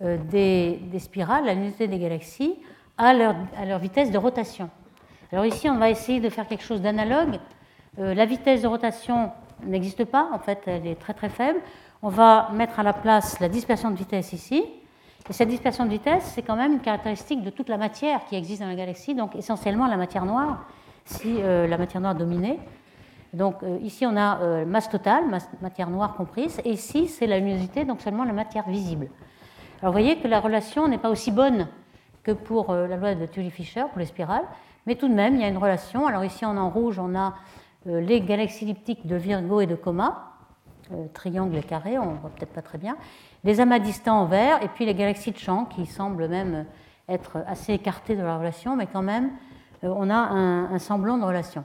[0.00, 2.54] des, spirales, la luminosité des galaxies,
[2.96, 4.70] à leur, vitesse de rotation.
[5.32, 7.38] Alors ici, on va essayer de faire quelque chose d'analogue.
[7.98, 9.32] la vitesse de rotation
[9.64, 11.60] n'existe pas, en fait, elle est très très faible.
[12.02, 14.64] On va mettre à la place la dispersion de vitesse ici.
[15.28, 18.36] Et cette dispersion de vitesse, c'est quand même une caractéristique de toute la matière qui
[18.36, 20.66] existe dans la galaxie, donc essentiellement la matière noire,
[21.04, 22.60] si euh, la matière noire dominait.
[23.32, 25.24] Donc euh, ici, on a euh, masse totale,
[25.60, 29.08] matière noire comprise, et ici, c'est la luminosité, donc seulement la matière visible.
[29.82, 31.66] Alors vous voyez que la relation n'est pas aussi bonne
[32.22, 34.44] que pour la loi de Tully-Fisher, pour les spirales,
[34.86, 36.06] mais tout de même, il y a une relation.
[36.06, 37.34] Alors ici, en rouge, on a
[37.86, 40.32] les galaxies elliptiques de Virgo et de Coma,
[41.14, 42.96] triangle et carré, on ne voit peut-être pas très bien
[43.46, 46.66] les amas distants en vert, et puis les galaxies de champ qui semblent même
[47.08, 49.30] être assez écartées de la relation, mais quand même,
[49.84, 51.64] euh, on a un, semblant de relation.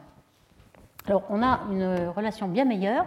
[1.08, 3.06] Alors, on a une relation bien meilleure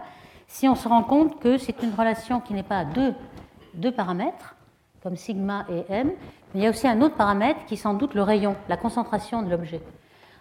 [0.48, 4.57] si on se rend compte que c'est une relation qui n'est pas à deux, paramètres,
[5.05, 6.11] comme sigma et m,
[6.55, 9.43] il y a aussi un autre paramètre qui est sans doute le rayon, la concentration
[9.43, 9.81] de l'objet.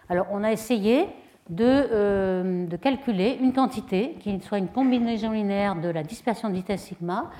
[0.08, 1.08] Alors, on a essayé
[1.50, 6.54] de, euh, de, calculer une quantité qui soit une combinaison linéaire de la dispersion de
[6.54, 7.30] vitesse sigma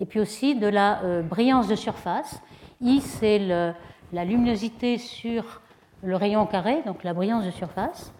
[0.00, 2.40] et puis aussi de la euh, brillance de surface.
[2.80, 3.38] I, c'est
[4.12, 5.60] la luminosité sur
[6.02, 8.12] le rayon carré, donc la brillance de surface.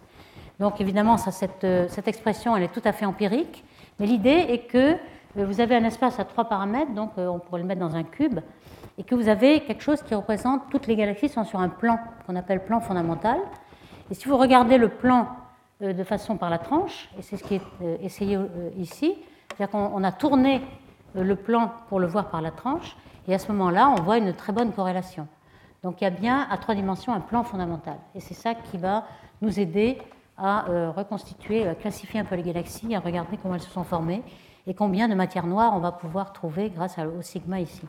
[0.59, 3.64] Donc évidemment, cette, euh, cette, expression, elle est tout à fait empirique,
[3.99, 4.96] mais l'idée est que
[5.37, 8.40] vous avez un espace à trois paramètres, donc on pourrait le mettre dans un cube,
[9.00, 11.98] et que vous avez quelque chose qui représente toutes les galaxies sont sur un plan
[12.26, 13.38] qu'on appelle plan fondamental.
[14.10, 15.28] Et si vous regardez le plan
[15.80, 17.62] de façon par la tranche, et c'est ce qui est
[18.02, 18.38] essayé
[18.76, 19.14] ici,
[19.48, 20.60] c'est-à-dire qu'on a tourné
[21.16, 22.94] euh, le plan pour le voir par la tranche,
[23.26, 25.26] et à ce moment-là, on voit une très bonne corrélation.
[25.82, 28.76] Donc il y a bien à trois dimensions un plan fondamental, et c'est ça qui
[28.76, 29.04] va
[29.40, 29.96] nous aider
[30.36, 33.84] à euh, reconstituer, à classifier un peu les galaxies, à regarder comment elles se sont
[33.84, 34.22] formées
[34.66, 37.82] et combien de matière noire on va pouvoir trouver grâce au sigma ici.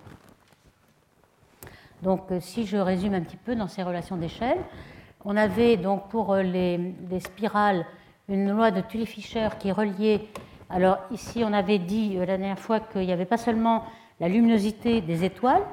[2.02, 4.58] Donc euh, si je résume un petit peu dans ces relations d'échelle,
[5.26, 6.78] on avait donc pour les,
[7.10, 7.86] les spirales
[8.28, 10.30] une loi de Tully-Fisher qui reliait
[10.74, 13.84] alors ici, on avait dit euh, la dernière fois qu'il n'y avait pas seulement
[14.22, 15.64] la luminosité des étoiles,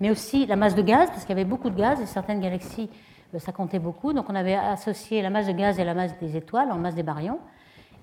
[0.00, 2.40] mais aussi la masse de gaz, parce qu'il y avait beaucoup de gaz et certaines
[2.40, 2.88] galaxies,
[3.34, 4.14] euh, ça comptait beaucoup.
[4.14, 6.94] Donc on avait associé la masse de gaz et la masse des étoiles en masse
[6.94, 7.40] des baryons.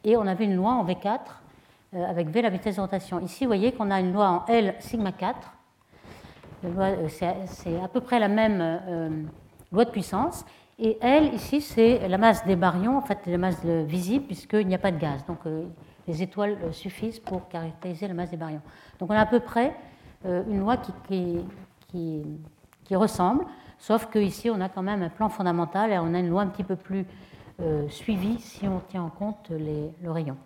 [0.03, 1.19] Et on avait une loi en V4
[1.95, 3.19] euh, avec V la vitesse de rotation.
[3.21, 5.54] Ici, vous voyez qu'on a une loi en L sigma 4.
[6.61, 9.27] C'est à peu près la même
[9.71, 10.45] loi de puissance.
[10.77, 14.75] Et L, ici, c'est la masse des baryons, en fait, la masse visible, puisqu'il n'y
[14.75, 15.25] a pas de gaz.
[15.25, 15.39] Donc
[16.07, 18.61] les étoiles euh, suffisent pour caractériser la masse des baryons.
[18.99, 19.75] Donc on a à peu près
[20.25, 21.41] euh, une loi qui,
[22.91, 23.45] ressemble,
[23.79, 26.47] sauf qu'ici on a quand même un plan fondamental et on a une loi un
[26.47, 27.05] petit peu plus
[27.61, 30.37] euh, suivie si on tient en compte le rayon.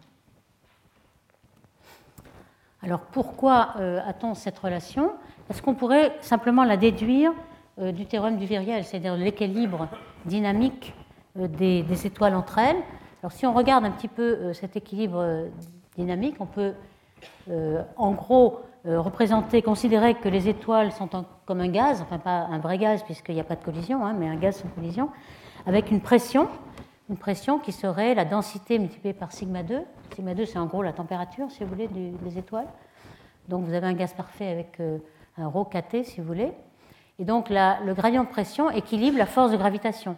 [2.81, 3.73] Alors pourquoi
[4.05, 5.11] a-t-on cette relation?
[5.49, 7.33] Est-ce qu'on pourrait simplement la déduire
[7.77, 9.87] du théorème du Viriel, c'est-à-dire l'équilibre
[10.25, 10.93] dynamique
[11.35, 12.77] des, des, étoiles entre elles?
[13.23, 15.47] Alors si on regarde un petit peu euh, cet équilibre euh,
[15.97, 16.73] dynamique, on peut
[17.49, 21.09] euh, en gros représenter, considérer que les étoiles sont
[21.45, 24.15] comme un gaz, enfin pas un vrai gaz puisqu'il n'y a pas de collision, hein,
[24.17, 25.09] mais un gaz sans collision,
[25.65, 26.47] avec une pression
[27.09, 29.81] une pression qui serait la densité multipliée par sigma 2.
[30.15, 32.67] Sigma 2, c'est en gros la température, si vous voulez, des étoiles.
[33.47, 34.99] Donc vous avez un gaz parfait avec euh,
[35.39, 36.51] un kT, si vous voulez.
[37.19, 40.15] Et donc le gradient de pression équilibre la force de gravitation.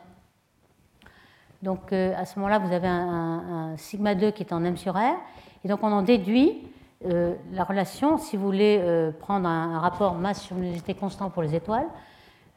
[1.63, 4.93] Donc euh, à ce moment-là, vous avez un, sigma 2 qui est en m sur
[4.93, 5.15] r.
[5.63, 6.59] Et donc on en déduit
[7.05, 11.55] euh, la relation, si vous voulez prendre un, rapport masse sur luminosité constant pour les
[11.55, 11.87] étoiles,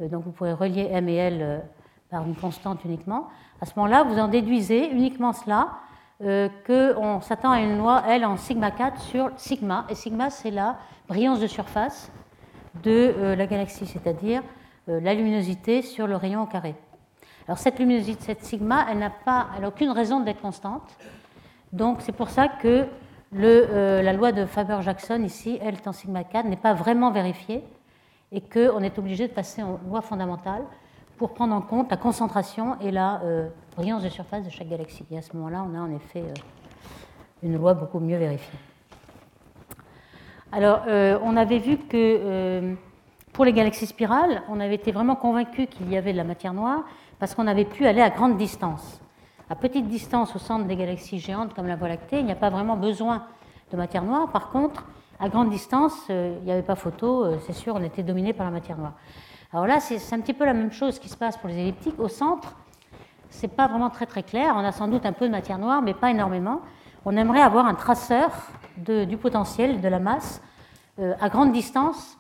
[0.00, 1.62] donc vous pouvez relier m et l
[2.10, 3.28] par une constante uniquement.
[3.60, 5.68] À ce moment-là, vous en déduisez uniquement cela,
[6.18, 9.86] qu'on s'attend à une loi L en sigma 4 sur sigma.
[9.88, 10.76] Et sigma, c'est la
[11.08, 12.10] brillance de surface
[12.82, 14.42] de euh, la galaxie, c'est-à-dire
[14.88, 16.74] euh, la luminosité sur le rayon au carré.
[17.46, 20.96] Alors cette luminosité, cette sigma, elle n'a pas, elle aucune raison d'être constante.
[21.72, 22.86] Donc c'est pour ça que
[23.34, 27.62] euh, la loi de Faber-Jackson ici, L en sigma 4, n'est pas vraiment vérifiée
[28.32, 30.62] et qu'on est obligé de passer en loi fondamentale
[31.16, 33.20] pour prendre en compte la concentration et la
[33.76, 35.04] brillance de surface de chaque galaxie.
[35.12, 36.24] Et à ce moment-là, on a en effet
[37.44, 38.58] une loi beaucoup mieux vérifiée.
[40.56, 42.74] Alors, euh, on avait vu que euh,
[43.32, 46.54] pour les galaxies spirales, on avait été vraiment convaincu qu'il y avait de la matière
[46.54, 46.84] noire
[47.18, 49.00] parce qu'on avait pu aller à grande distance.
[49.50, 52.36] À petite distance au centre des galaxies géantes comme la Voie lactée, il n'y a
[52.36, 53.24] pas vraiment besoin
[53.72, 54.30] de matière noire.
[54.30, 54.86] Par contre,
[55.18, 58.46] à grande distance, euh, il n'y avait pas photo, c'est sûr, on était dominé par
[58.46, 58.92] la matière noire.
[59.52, 61.98] Alors là, c'est un petit peu la même chose qui se passe pour les elliptiques.
[61.98, 62.54] Au centre,
[63.28, 64.54] c'est pas vraiment très très clair.
[64.56, 66.60] On a sans doute un peu de matière noire, mais pas énormément.
[67.06, 68.30] On aimerait avoir un traceur
[68.78, 70.40] du potentiel, de la masse,
[70.98, 72.16] euh, à grande distance,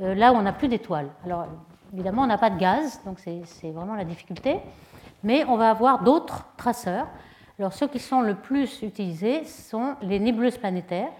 [0.00, 1.08] euh, là où on n'a plus d'étoiles.
[1.24, 1.46] Alors,
[1.92, 4.58] évidemment, on n'a pas de gaz, donc c'est vraiment la difficulté,
[5.24, 7.08] mais on va avoir d'autres traceurs.
[7.58, 11.10] Alors, ceux qui sont le plus utilisés sont les nébuleuses planétaires.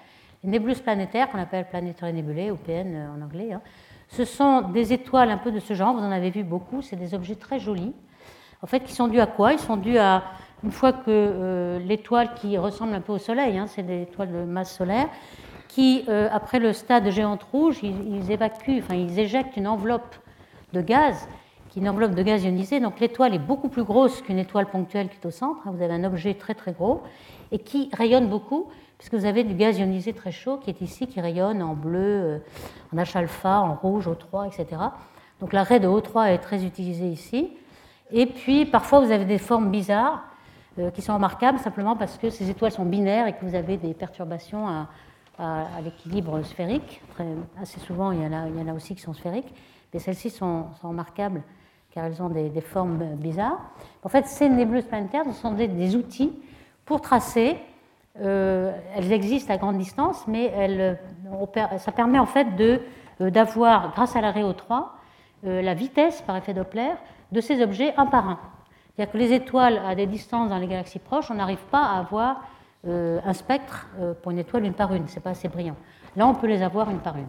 [0.44, 3.61] Les nébuleuses planétaires, qu'on appelle planetary nebulae, ou PN en anglais, hein.
[4.09, 6.96] ce sont des étoiles un peu de ce genre, vous en avez vu beaucoup, c'est
[6.96, 7.92] des objets très jolis.
[8.62, 9.53] En fait, qui sont dus à quoi?
[9.53, 10.23] Ils sont dus à,
[10.62, 14.44] une fois que l'étoile qui ressemble un peu au Soleil, hein, c'est des étoiles de
[14.44, 15.09] masse solaire,
[15.70, 20.16] qui, euh, après le stade géante rouge, ils, évacuent, enfin ils éjectent une enveloppe
[20.73, 21.29] de gaz,
[21.68, 22.81] qui est une enveloppe de gaz ionisé.
[22.81, 25.61] Donc l'étoile est beaucoup plus grosse qu'une étoile ponctuelle qui est au centre.
[25.66, 27.03] Vous avez un objet très très gros
[27.53, 28.68] et qui rayonne beaucoup,
[28.99, 31.99] puisque vous avez du gaz ionisé très chaud qui est ici, qui rayonne en bleu,
[31.99, 32.38] euh,
[32.92, 34.83] en H-alpha, en rouge, O3, etc.
[35.40, 37.53] Donc l'arrêt de O3 est très utilisé ici.
[38.11, 40.30] Et puis parfois vous avez des formes bizarres euh,
[40.95, 43.95] qui sont remarquables simplement parce que ces étoiles sont binaires et que vous avez des
[43.95, 44.87] perturbations à,
[45.83, 47.01] l'équilibre sphérique.
[47.61, 49.55] assez souvent, il y, en a, aussi qui sont sphériques,
[49.93, 51.43] mais celles-ci sont, remarquables
[51.93, 53.59] car elles ont des, formes bizarres.
[54.05, 56.33] En fait, ces nébuleuses planétaires ce sont des, outils
[56.85, 57.57] pour tracer.
[58.21, 60.99] Euh, elles existent à grande distance, mais elles,
[61.79, 64.87] ça permet en fait euh, d'avoir, grâce à l'arrêt O3,
[65.45, 66.93] euh, la vitesse par effet Doppler
[67.33, 68.38] de ces objets un par un.
[68.94, 71.98] C'est-à-dire que les étoiles à des distances dans les galaxies proches, on n'arrive pas à
[71.98, 72.42] avoir
[72.87, 75.76] euh, un spectre euh, pour une étoile une par une, c'est pas assez brillant.
[76.16, 77.29] Là, on peut les avoir une par une.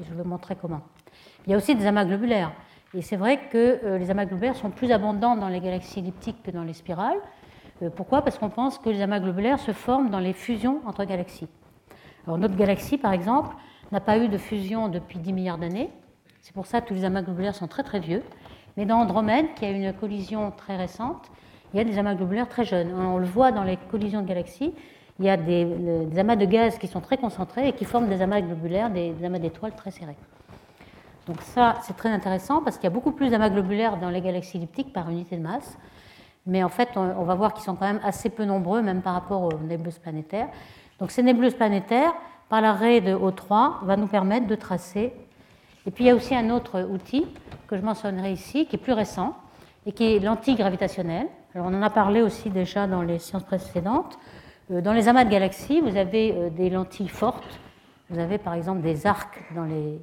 [0.00, 0.82] Et je vais vous montrer comment.
[1.46, 2.52] Il y a aussi des amas globulaires.
[2.94, 6.42] Et c'est vrai que euh, les amas globulaires sont plus abondants dans les galaxies elliptiques
[6.42, 7.18] que dans les spirales.
[7.96, 8.22] pourquoi?
[8.22, 11.48] Parce qu'on pense que les amas globulaires se forment dans les fusions entre galaxies.
[12.26, 13.54] Alors, notre galaxie, par exemple,
[13.90, 15.90] n'a pas eu de fusion depuis 10 milliards d'années.
[16.40, 18.22] C'est pour ça que tous les amas globulaires sont très très vieux.
[18.76, 21.30] Mais dans Andromède, qui a une collision très récente,
[21.72, 22.92] il y a des amas globulaires très jeunes.
[22.94, 24.72] On le voit dans les collisions de galaxies,
[25.20, 25.66] il y a des,
[26.18, 29.38] amas de gaz qui sont très concentrés et qui forment des amas globulaires, des, amas
[29.38, 30.16] d'étoiles très serrés.
[31.26, 34.20] Donc ça, c'est très intéressant parce qu'il y a beaucoup plus d'amas globulaires dans les
[34.20, 35.78] galaxies elliptiques par unité de masse.
[36.46, 39.14] Mais en fait, on, va voir qu'ils sont quand même assez peu nombreux, même par
[39.14, 40.48] rapport aux nébuleuses planétaires.
[40.98, 42.12] Donc ces nébuleuses planétaires,
[42.50, 45.14] par l'arrêt de O3, va nous permettre de tracer.
[45.86, 47.26] Et puis il y a aussi un autre outil
[47.66, 49.34] que je mentionnerai ici, qui est plus récent,
[49.86, 51.28] et qui est l'antigravitationnel.
[51.54, 54.18] Alors on en a parlé aussi déjà dans les sciences précédentes.
[54.70, 57.60] Euh, dans les amas de galaxies, vous avez euh, des lentilles fortes.
[58.10, 59.42] Vous avez par exemple des arcs.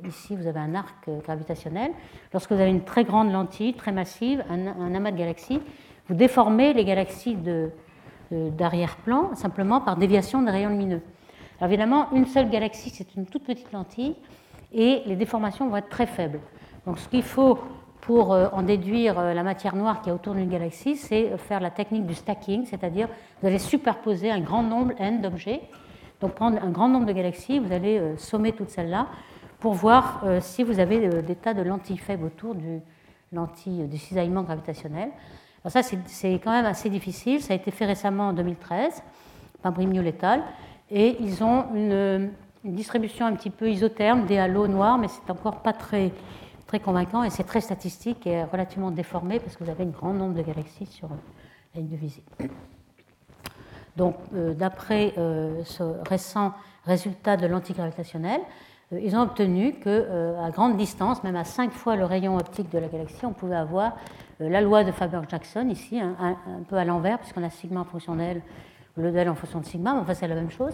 [0.07, 1.91] Ici, vous avez un arc euh, gravitationnel.
[2.31, 5.61] Lorsque vous avez une très grande lentille, très massive, un, amas de galaxies,
[6.07, 7.37] vous déformez les galaxies
[8.31, 11.01] d'arrière-plan simplement par déviation des rayons lumineux.
[11.59, 14.15] Alors évidemment, une seule galaxie, c'est une toute petite lentille
[14.73, 16.39] et les déformations vont être très faibles.
[16.85, 17.59] Donc ce qu'il faut
[18.01, 21.59] pour euh, en déduire euh, la matière noire qui est autour d'une galaxie, c'est faire
[21.59, 23.07] la technique du stacking, c'est-à-dire
[23.41, 25.61] vous allez superposer un grand nombre n d'objets.
[26.19, 29.07] Donc prendre un grand nombre de galaxies, vous allez euh, sommer toutes celles-là
[29.59, 32.81] pour voir si vous avez des tas de lentilles faibles autour du,
[33.31, 35.09] lentille, du cisaillement gravitationnel.
[35.63, 37.41] Alors ça, c'est quand même assez difficile.
[37.41, 39.03] Ça a été fait récemment en 2013
[39.61, 40.15] par Brimio et
[40.89, 42.31] Et ils ont une,
[42.63, 46.11] une, distribution un petit peu isotherme des halos noirs, mais c'est encore pas très
[46.67, 50.13] très convaincant et c'est très statistique et relativement déformé parce que vous avez un grand
[50.13, 52.23] nombre de galaxies sur la ligne de visée.
[53.97, 55.13] Donc, d'après
[55.65, 56.53] ce récent
[56.85, 58.39] résultat de l'antigravitationnel,
[58.91, 62.87] ils ont obtenu qu'à grande distance, même à 5 fois le rayon optique de la
[62.87, 63.95] galaxie, on pouvait avoir
[64.39, 66.35] la loi de Faber-Jackson, ici, un,
[66.67, 68.41] peu à l'envers, puisqu'on a sigma en fonction d'elle,
[68.97, 70.73] le d'elle en fonction de sigma, mais enfin c'est la même chose.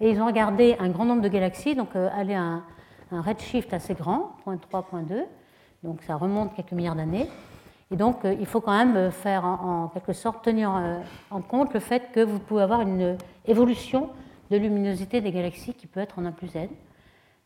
[0.00, 2.62] Et ils ont regardé un grand nombre de galaxies, donc aller à
[3.12, 5.24] un, redshift assez grand, 0.3, 0.2,
[5.82, 7.28] donc ça remonte quelques milliards d'années.
[7.90, 10.98] Et donc euh, il faut quand même euh, faire en, quelque sorte tenir euh,
[11.30, 14.10] en compte le fait que vous pouvez avoir une évolution
[14.50, 16.68] de luminosité des galaxies qui peut être en 1 plus n.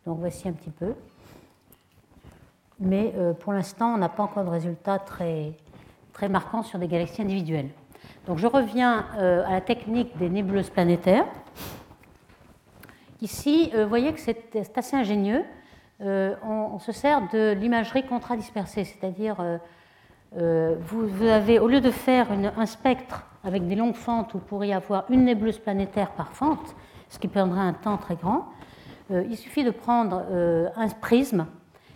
[0.07, 0.95] Donc voici un petit peu.
[2.79, 5.53] Mais pour l'instant, on n'a pas encore de résultats très,
[6.15, 7.69] très marquants sur des galaxies individuelles.
[8.27, 11.27] Donc je reviens à la technique des nébuleuses planétaires.
[13.23, 15.45] Ici, vous voyez que c'est assez ingénieux.
[16.01, 19.37] On, se sert de l'imagerie contradispersée, c'est-à-dire
[20.37, 24.45] euh, vous, avez, au lieu de faire un spectre avec des longues fentes où vous
[24.45, 26.77] pourriez avoir une nébuleuse planétaire par fente,
[27.09, 28.47] ce qui prendrait un temps très grand,
[29.11, 31.47] euh, il suffit de prendre euh, un prisme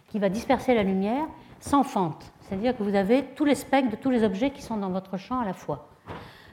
[0.09, 1.27] qui va disperser la lumière
[1.61, 2.33] sans fente.
[2.41, 5.17] C'est-à-dire que vous avez tous les spectres de tous les objets qui sont dans votre
[5.17, 5.89] champ à la fois.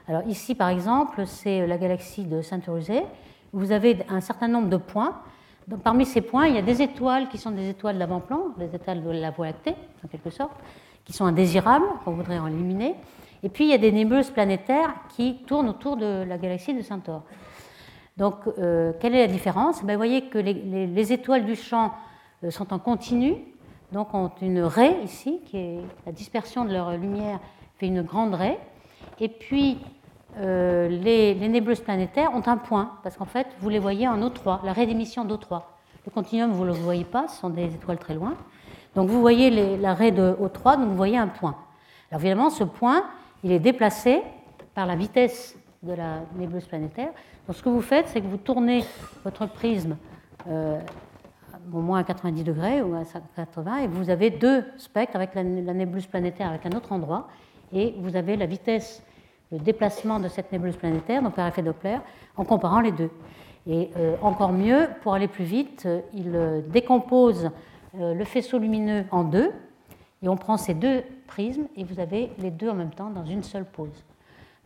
[0.06, 3.02] Alors ici, par exemple, c'est la galaxie de Saint-Eurusé.
[3.52, 5.20] Vous avez un certain nombre de points.
[5.84, 9.02] parmi ces points, il y a des étoiles qui sont des étoiles d'avant-plan, des étoiles
[9.02, 10.52] de la Voie lactée, en quelque sorte
[11.04, 12.94] qui sont indésirables, qu'on voudrait en éliminer.
[13.42, 16.82] Et puis il y a des nébuleuses planétaires qui tournent autour de la galaxie de
[16.82, 17.22] Centaure.
[18.16, 19.82] Donc, euh, quelle est la différence?
[19.82, 21.92] Ben, Vous voyez que les, étoiles du champ
[22.44, 23.34] euh, sont en continu,
[23.90, 27.40] donc ont une raie ici, qui est la dispersion de leur lumière
[27.78, 28.58] fait une grande raie.
[29.18, 29.78] Et puis,
[30.38, 34.18] euh, les, les, nébuleuses planétaires ont un point, parce qu'en fait, vous les voyez en
[34.18, 35.62] O3, la raie d'émission d'O3.
[36.06, 38.34] Le continuum, vous ne le voyez pas, ce sont des étoiles très loin.
[38.94, 41.56] Donc vous voyez l'arrêt de O3, donc vous voyez un point.
[42.10, 43.04] Alors évidemment, ce point,
[43.44, 44.22] il est déplacé
[44.74, 47.10] par la vitesse de la nébuleuse planétaire.
[47.46, 48.84] Donc ce que vous faites, c'est que vous tournez
[49.24, 49.96] votre prisme
[50.48, 50.78] euh,
[51.72, 53.02] au moins à 90 degrés ou à
[53.36, 57.28] 80, et vous avez deux spectres avec la, nébuleuse planétaire avec un autre endroit,
[57.72, 59.02] et vous avez la vitesse
[59.52, 61.98] de déplacement de cette nébuleuse planétaire, donc par effet Doppler,
[62.36, 63.10] en comparant les deux.
[63.66, 67.50] Et euh, encore mieux, pour aller plus vite, euh, il décompose
[67.98, 69.52] euh, le faisceau lumineux en deux,
[70.22, 73.24] et on prend ces deux prismes, et vous avez les deux en même temps dans
[73.24, 74.04] une seule pose.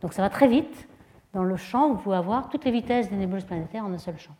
[0.01, 0.87] Donc ça va très vite.
[1.33, 4.17] Dans le champ, vous pouvez avoir toutes les vitesses des nébuleuses planétaires en un seul
[4.17, 4.35] champ.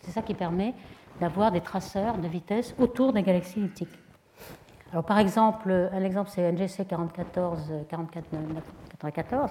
[0.00, 0.74] C'est ça qui permet
[1.20, 3.88] d'avoir des traceurs de vitesse autour des galaxies elliptiques.
[4.92, 7.58] Alors par exemple, un exemple c'est NGC 44
[8.98, 9.50] 94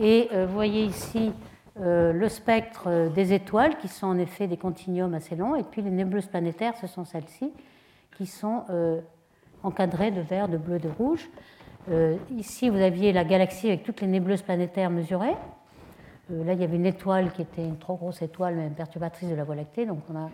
[0.00, 1.32] et euh, vous voyez ici
[1.80, 5.82] euh, le spectre des étoiles qui sont en effet des continuums assez longs et puis
[5.82, 7.52] les nébuleuses planétaires ce sont celles-ci
[8.16, 9.00] qui sont euh,
[9.62, 11.28] encadrés de vert, de bleu, de rouge.
[12.36, 15.36] Ici, vous aviez la galaxie avec toutes les nébuleuses planétaires mesurées.
[16.30, 19.36] Là, il y avait une étoile qui était une trop grosse étoile, mais perturbatrice de
[19.36, 20.28] la Voie lactée, donc on a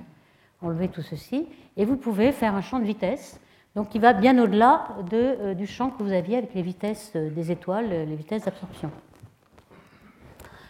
[0.62, 1.46] enlevé tout ceci.
[1.76, 3.38] Et vous pouvez faire un champ de vitesse,
[3.74, 7.50] donc qui va bien au-delà de, du champ que vous aviez avec les vitesses des
[7.50, 8.90] étoiles, les vitesses d'absorption.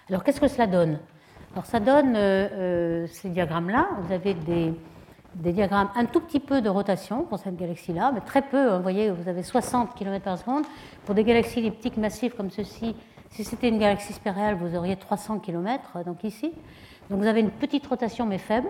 [0.08, 0.98] Alors, qu'est-ce que cela donne?
[1.52, 2.14] Alors, ça donne
[3.08, 3.88] ces diagrammes-là.
[4.02, 4.72] Vous avez des,
[5.34, 8.70] des diagrammes un tout petit peu de rotation pour cette galaxie-là, mais très peu.
[8.70, 8.76] Hein.
[8.76, 10.64] vous voyez, vous avez 60 km par seconde.
[11.04, 12.94] Pour des galaxies elliptiques massives comme ceci,
[13.30, 16.52] si c'était une galaxie spirale, vous auriez 300 km, donc ici.
[17.08, 18.68] Donc vous avez une petite rotation mais faible,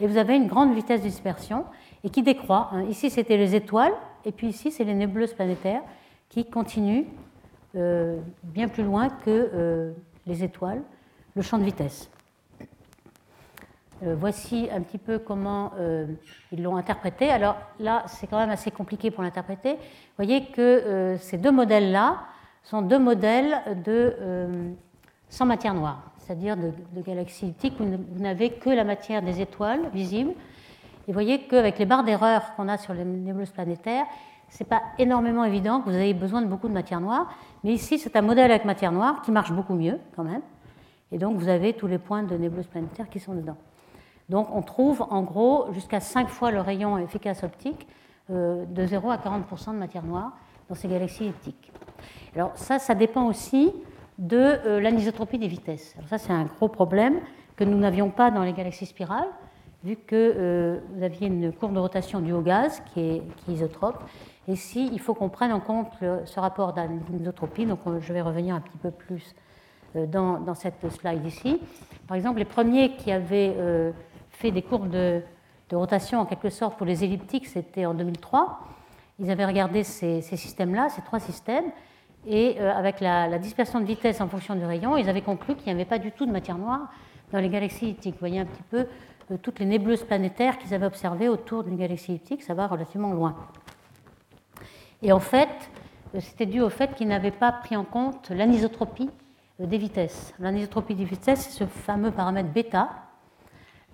[0.00, 1.64] et vous avez une grande vitesse de dispersion,
[2.04, 2.68] et qui décroît.
[2.72, 2.82] Hein.
[2.82, 5.82] Ici, c'était les étoiles, et puis ici, c'est les nébuleuses planétaires
[6.28, 7.06] qui continuent
[7.76, 9.92] euh, bien plus loin que euh,
[10.26, 10.82] les étoiles,
[11.34, 12.08] le champ de vitesse.
[14.04, 15.72] Euh, voici un petit peu comment
[16.52, 17.30] ils l'ont interprété.
[17.30, 19.72] Alors là, c'est quand même assez compliqué pour l'interpréter.
[19.72, 22.20] Vous voyez que ces deux modèles-là
[22.62, 24.74] sont deux modèles de,
[25.28, 29.90] sans matière noire, c'est-à-dire de, galaxies elliptiques où vous n'avez que la matière des étoiles
[29.92, 30.32] visibles.
[31.06, 34.06] Et vous voyez qu'avec les barres d'erreur qu'on a sur les nébuleuses planétaires,
[34.48, 37.34] ce n'est pas énormément évident que vous ayez besoin de beaucoup de matière noire.
[37.62, 40.42] Mais ici, c'est un modèle avec matière noire qui marche beaucoup mieux quand même.
[41.12, 43.56] Et donc, vous avez tous les points de nébuleuses planétaires qui sont dedans.
[44.28, 47.86] Donc on trouve en gros jusqu'à 5 fois le rayon efficace optique
[48.30, 50.32] euh, de 0 à 40% de matière noire
[50.68, 51.72] dans ces galaxies elliptiques.
[52.34, 53.72] Alors ça, ça dépend aussi
[54.18, 55.94] de euh, l'anisotropie des vitesses.
[55.96, 57.20] Alors ça, c'est un gros problème
[57.56, 59.28] que nous n'avions pas dans les galaxies spirales,
[59.84, 64.02] vu que euh, vous aviez une courbe de rotation du haut gaz qui est, isotrope.
[64.48, 68.54] Et ici, il faut qu'on prenne en compte ce rapport d'anisotropie, donc je vais revenir
[68.54, 69.34] un petit peu plus
[69.94, 71.60] dans, dans, cette slide ici.
[72.06, 73.54] Par exemple, les premiers qui avaient
[74.30, 75.22] fait des courbes de,
[75.72, 78.60] rotation en quelque sorte pour les elliptiques, c'était en 2003.
[79.18, 81.64] Ils avaient regardé ces, systèmes-là, ces trois systèmes,
[82.26, 85.72] Et avec la, dispersion de vitesse en fonction du rayon, ils avaient conclu qu'il n'y
[85.72, 86.90] avait pas du tout de matière noire
[87.32, 88.14] dans les galaxies elliptiques.
[88.14, 88.86] Vous voyez un petit peu
[89.42, 93.34] toutes les nébuleuses planétaires qu'ils avaient observées autour d'une galaxie elliptique, ça va relativement loin.
[95.02, 95.70] Et en fait,
[96.20, 99.10] c'était dû au fait qu'ils n'avaient pas pris en compte l'anisotropie
[99.58, 100.34] des vitesses.
[100.38, 102.90] L'anisotropie des vitesses, c'est ce fameux paramètre bêta.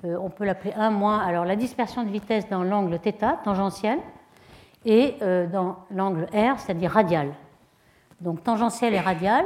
[0.04, 1.18] Euh, on peut l'appeler 1 moins.
[1.20, 3.98] Alors la dispersion de vitesse dans l'angle θ, tangentiel,
[4.84, 7.32] et euh, dans l'angle R, c'est-à-dire radial.
[8.20, 9.44] Donc tangentiel et radial.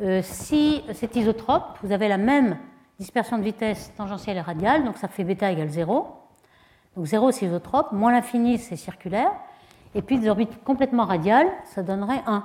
[0.00, 2.56] Euh, si c'est isotrope, vous avez la même
[2.98, 6.06] dispersion de vitesse tangentielle et radiale, donc ça fait bêta égale 0.
[6.96, 9.32] Donc 0 c'est isotrope, moins l'infini c'est circulaire,
[9.94, 12.44] et puis des orbites complètement radiales, ça donnerait 1.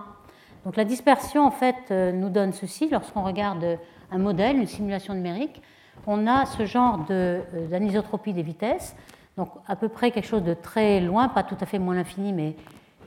[0.65, 3.77] Donc la dispersion en fait euh, nous donne ceci lorsqu'on regarde
[4.11, 5.61] un modèle, une simulation numérique,
[6.05, 8.95] on a ce genre euh, d'anisotropie des vitesses,
[9.37, 12.33] donc à peu près quelque chose de très loin, pas tout à fait moins l'infini,
[12.33, 12.55] mais,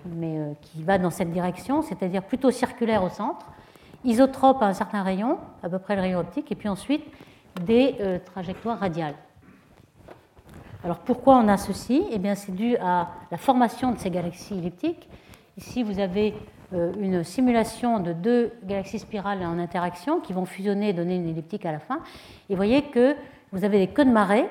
[0.06, 3.46] mais euh, qui va dans cette direction, c'est-à-dire plutôt circulaire au centre,
[4.04, 7.04] isotrope à un certain rayon, à peu près le rayon optique, et puis ensuite
[7.64, 9.14] des trajectoires radiales.
[10.82, 12.04] Alors pourquoi on a ceci?
[12.10, 15.08] Eh bien c'est dû à la formation de ces galaxies elliptiques.
[15.58, 16.34] Ici vous avez
[16.72, 21.28] euh, une simulation de deux galaxies spirales en interaction qui vont fusionner et donner une
[21.28, 21.96] elliptique à la fin.
[22.48, 23.14] Et vous voyez que
[23.52, 24.48] vous avez des queues de marée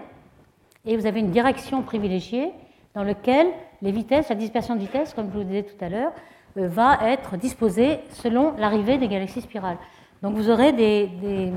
[0.86, 2.52] et vous avez une direction privilégiée
[2.94, 3.48] dans laquelle
[3.82, 6.12] les vitesses, la dispersion de vitesse, comme je vous le disais tout à l'heure,
[6.58, 9.78] euh, va être disposée selon l'arrivée des galaxies spirales.
[10.22, 11.54] Donc vous aurez des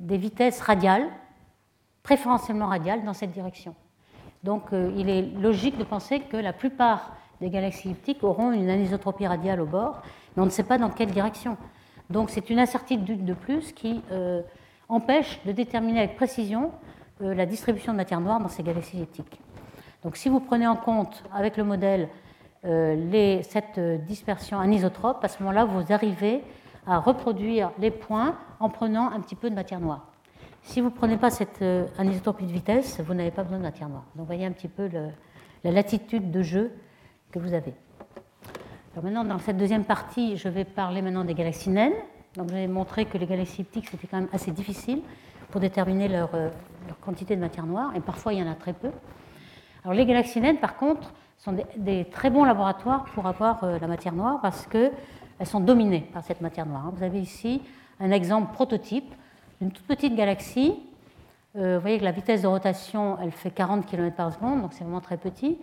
[0.00, 1.08] vitesses radiales,
[2.02, 3.74] préférentiellement radiales, dans cette direction.
[4.42, 8.68] Donc euh, il est logique de penser que la plupart des galaxies elliptiques auront une
[8.68, 10.02] anisotropie radiale au bord,
[10.36, 11.56] mais on ne sait pas dans quelle direction.
[12.10, 14.42] Donc c'est une incertitude de plus qui euh,
[14.88, 16.72] empêche de déterminer avec précision
[17.22, 19.40] euh, la distribution de matière noire dans ces galaxies elliptiques.
[20.02, 22.08] Donc si vous prenez en compte avec le modèle
[23.42, 26.42] cette dispersion anisotrope, à ce moment-là, vous arrivez
[26.86, 30.06] à reproduire les points en prenant un petit peu de matière noire.
[30.62, 33.62] Si vous ne prenez pas cette euh, anisotropie de vitesse, vous n'avez pas besoin de
[33.62, 34.04] matière noire.
[34.16, 34.88] Donc voyez un petit peu
[35.62, 36.72] la latitude de jeu
[37.30, 37.74] que vous avez.
[38.92, 41.92] Alors maintenant, dans cette deuxième partie, je vais parler maintenant des galaxies naines.
[42.36, 45.02] Donc je vais montrer que les galaxies elliptiques, c'était quand même assez difficile
[45.50, 46.48] pour déterminer leur, euh,
[47.00, 48.90] quantité de matière noire, et parfois il y en a très peu.
[49.84, 53.86] Alors les galaxies naines, par contre, sont des, très bons laboratoires pour avoir euh, la
[53.86, 54.66] matière noire parce
[55.36, 56.90] qu'elles sont dominées par cette matière noire.
[56.94, 57.62] Vous avez ici
[58.00, 59.12] un exemple prototype
[59.60, 60.74] une toute petite galaxie.
[61.56, 64.72] Euh, vous voyez que la vitesse de rotation, elle fait 40 km par seconde, donc
[64.72, 65.58] c'est vraiment très petit.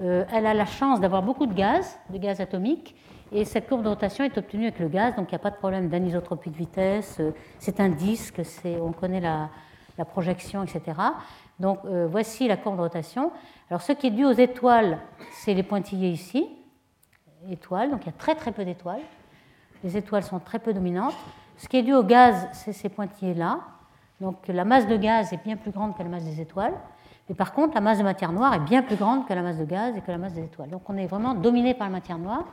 [0.00, 2.94] Euh, elle a la chance d'avoir beaucoup de gaz, de gaz atomique,
[3.32, 5.50] et cette courbe de rotation est obtenue avec le gaz, donc il n'y a pas
[5.50, 7.18] de problème d'anisotropie de vitesse.
[7.20, 8.40] Euh, c'est un disque,
[8.80, 9.50] on connaît la,
[10.10, 10.98] projection, etc.
[11.60, 13.30] Donc voici la courbe de rotation.
[13.70, 14.98] Alors ce qui est dû aux étoiles,
[15.30, 16.48] c'est les pointillés ici,
[17.48, 19.02] donc il y a très très peu d'étoiles.
[19.84, 21.14] Les étoiles sont très peu dominantes.
[21.56, 23.60] Ce qui est dû au gaz, c'est ces pointillés-là.
[24.20, 26.74] Donc la masse de gaz est bien plus grande que la masse des étoiles.
[27.28, 29.58] Mais par contre, la masse de matière noire est bien plus grande que la masse
[29.58, 30.70] de gaz et que la masse des étoiles.
[30.70, 32.44] Donc on est vraiment dominé par la matière noire.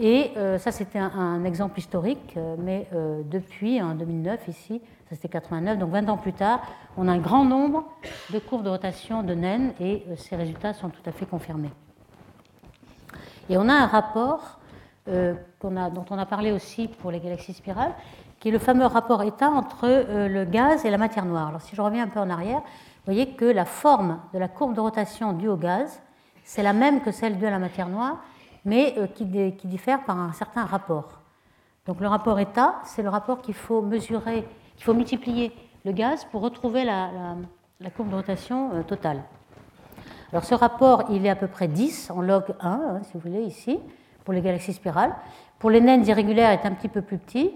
[0.00, 5.16] Et euh, ça, c'était un, exemple historique, euh, mais euh, depuis, en 2009, ici, ça
[5.16, 6.60] c'était 89, donc 20 ans plus tard,
[6.96, 7.84] on a un grand nombre
[8.32, 11.70] de courbes de rotation de naines et ces résultats sont tout à fait confirmés.
[13.48, 14.58] Et on a un rapport
[15.08, 17.94] euh, dont on a parlé aussi pour les galaxies spirales,
[18.40, 21.48] qui est le fameux rapport état entre euh, le gaz et la matière noire.
[21.48, 24.48] Alors si je reviens un peu en arrière, vous voyez que la forme de la
[24.48, 26.02] courbe de rotation due au gaz,
[26.44, 28.18] c'est la même que celle due à la matière noire,
[28.66, 31.20] mais euh, qui, diffère par un certain rapport.
[31.86, 34.46] Donc le rapport état, c'est le rapport qu'il faut mesurer,
[34.76, 35.52] qu'il faut multiplier
[35.86, 37.08] le gaz pour retrouver la,
[37.96, 39.22] courbe de rotation totale.
[40.32, 43.20] Alors ce rapport, il est à peu près 10 en log 1, hein, si vous
[43.20, 43.80] voulez, ici
[44.28, 45.16] pour les galaxies spirales.
[45.58, 47.50] Pour les naines irrégulières, est un petit peu plus petit.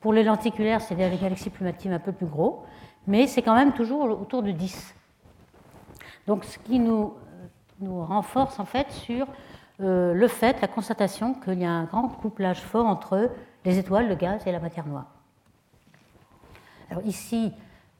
[0.00, 2.62] Pour les lenticulaires, c'est-à-dire les galaxies plumatives un peu plus gros.
[3.06, 4.94] Mais c'est quand même toujours autour de 10.
[6.26, 7.14] Donc ce qui nous,
[7.80, 9.26] nous renforce en fait sur
[9.80, 13.30] euh, le fait, la constatation qu'il y a un grand couplage fort entre
[13.64, 15.06] les étoiles, le gaz et la matière noire.
[16.90, 17.50] Alors ici,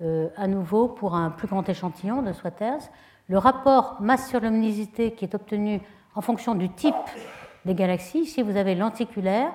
[0.03, 2.91] euh, à nouveau, pour un plus grand échantillon de Swatters,
[3.31, 5.81] le rapport masse sur luminosité qui est obtenu
[6.17, 6.97] en fonction du type
[7.65, 8.23] des galaxies.
[8.23, 9.53] Ici, vous avez lenticulaire,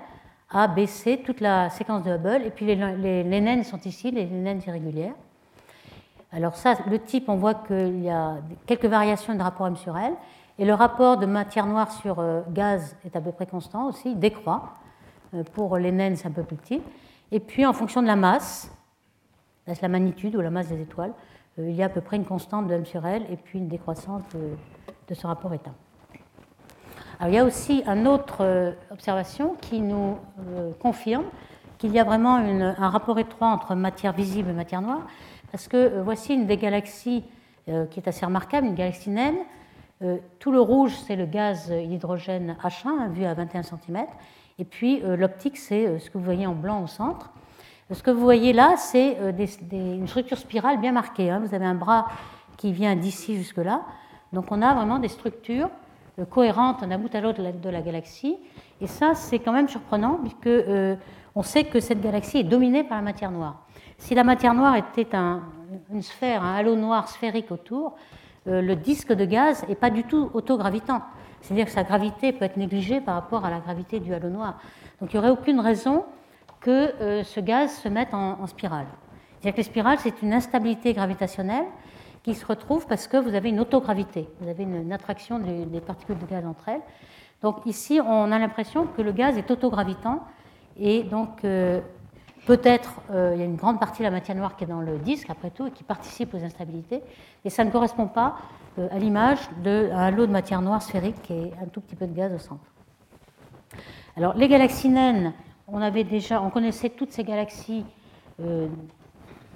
[0.49, 2.75] A, B, C, toute la séquence de Hubble, et puis les,
[3.23, 5.15] les, naines sont ici, les, naines irrégulières.
[6.31, 9.97] Alors ça, le type, on voit qu'il y a quelques variations de rapport M sur
[9.97, 10.13] L,
[10.57, 14.11] et le rapport de matière noire sur euh, gaz est à peu près constant aussi,
[14.11, 14.75] il décroît.
[15.33, 16.81] Euh, pour les naines, c'est un peu plus petit.
[17.29, 18.71] Et puis, en fonction de la masse,
[19.81, 21.11] la magnitude ou la masse des étoiles,
[21.57, 23.67] il y a à peu près une constante de M sur L et puis une
[23.67, 24.51] décroissance de,
[25.07, 25.71] de ce rapport état.
[27.19, 30.17] Alors, il y a aussi une autre observation qui nous
[30.79, 31.23] confirme
[31.77, 35.07] qu'il y a vraiment un rapport étroit entre matière visible et matière noire,
[35.51, 37.23] parce que voici une des galaxies
[37.65, 39.37] qui est assez remarquable, une galaxie naine.
[40.39, 44.05] tout le rouge, c'est le gaz hydrogène H1, hein, vu à 21 cm,
[44.59, 47.31] et puis l'optique, c'est ce que vous voyez en blanc au centre.
[47.93, 49.31] Ce que vous voyez là, c'est euh,
[49.71, 51.29] une structure spirale bien marquée.
[51.29, 51.39] Hein.
[51.45, 52.07] Vous avez un bras
[52.57, 53.83] qui vient d'ici jusque-là.
[54.33, 55.69] Donc on a vraiment des structures
[56.17, 58.37] euh, cohérentes d'un bout à l'autre de la galaxie.
[58.81, 60.95] Et ça, c'est quand même surprenant, puisque euh,
[61.35, 63.67] on sait que cette galaxie est dominée par la matière noire.
[63.99, 65.07] Si la matière noire était
[65.93, 67.95] une sphère, un halo noir sphérique autour,
[68.45, 71.01] le disque de gaz n'est pas du tout autogravitant.
[71.41, 74.59] C'est-à-dire que sa gravité peut être négligée par rapport à la gravité du halo noir.
[74.99, 76.03] Donc il n'y aurait aucune raison
[76.65, 78.87] que euh, ce gaz se mette en, spirale.
[79.33, 81.65] C'est-à-dire que les spirales, c'est une instabilité gravitationnelle
[82.23, 86.17] qui se retrouve parce que vous avez une autogravité, vous avez une, attraction des, particules
[86.17, 86.81] de gaz entre elles.
[87.43, 90.23] Donc ici, on a l'impression que le gaz est autogravitant
[90.79, 91.81] et donc euh,
[92.47, 94.81] peut-être euh, il y a une grande partie de la matière noire qui est dans
[94.81, 97.03] le disque après tout et qui participe aux instabilités
[97.43, 98.37] et ça ne correspond pas
[98.91, 102.33] à l'image d'un lot de matière noire sphérique et un tout petit peu de gaz
[102.33, 102.65] au centre.
[104.17, 105.31] Alors les galaxies naines
[105.67, 107.85] on connaissait toutes ces galaxies
[108.41, 108.67] euh,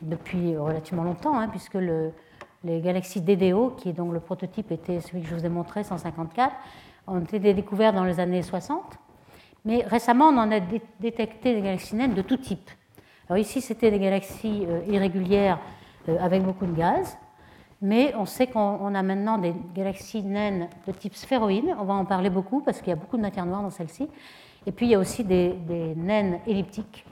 [0.01, 1.77] depuis relativement longtemps, hein, puisque
[2.63, 5.83] les galaxies DDO, qui est donc le prototype était celui que je vous ai montré,
[5.83, 6.53] 154,
[7.07, 8.83] ont été découvertes dans les années 60.
[9.65, 10.59] Mais récemment, on en a
[10.99, 12.69] détecté des galaxies naines de tout type.
[13.27, 15.59] Alors ici, c'était des galaxies euh, irrégulières
[16.07, 17.17] euh, avec beaucoup de gaz,
[17.81, 21.75] mais on sait qu'on a maintenant des galaxies naines de type sphéroïde.
[21.79, 24.09] On va en parler beaucoup parce qu'il y a beaucoup de matière noire dans celle-ci.
[24.65, 25.55] Et puis il y a aussi des,
[25.95, 27.05] naines elliptiques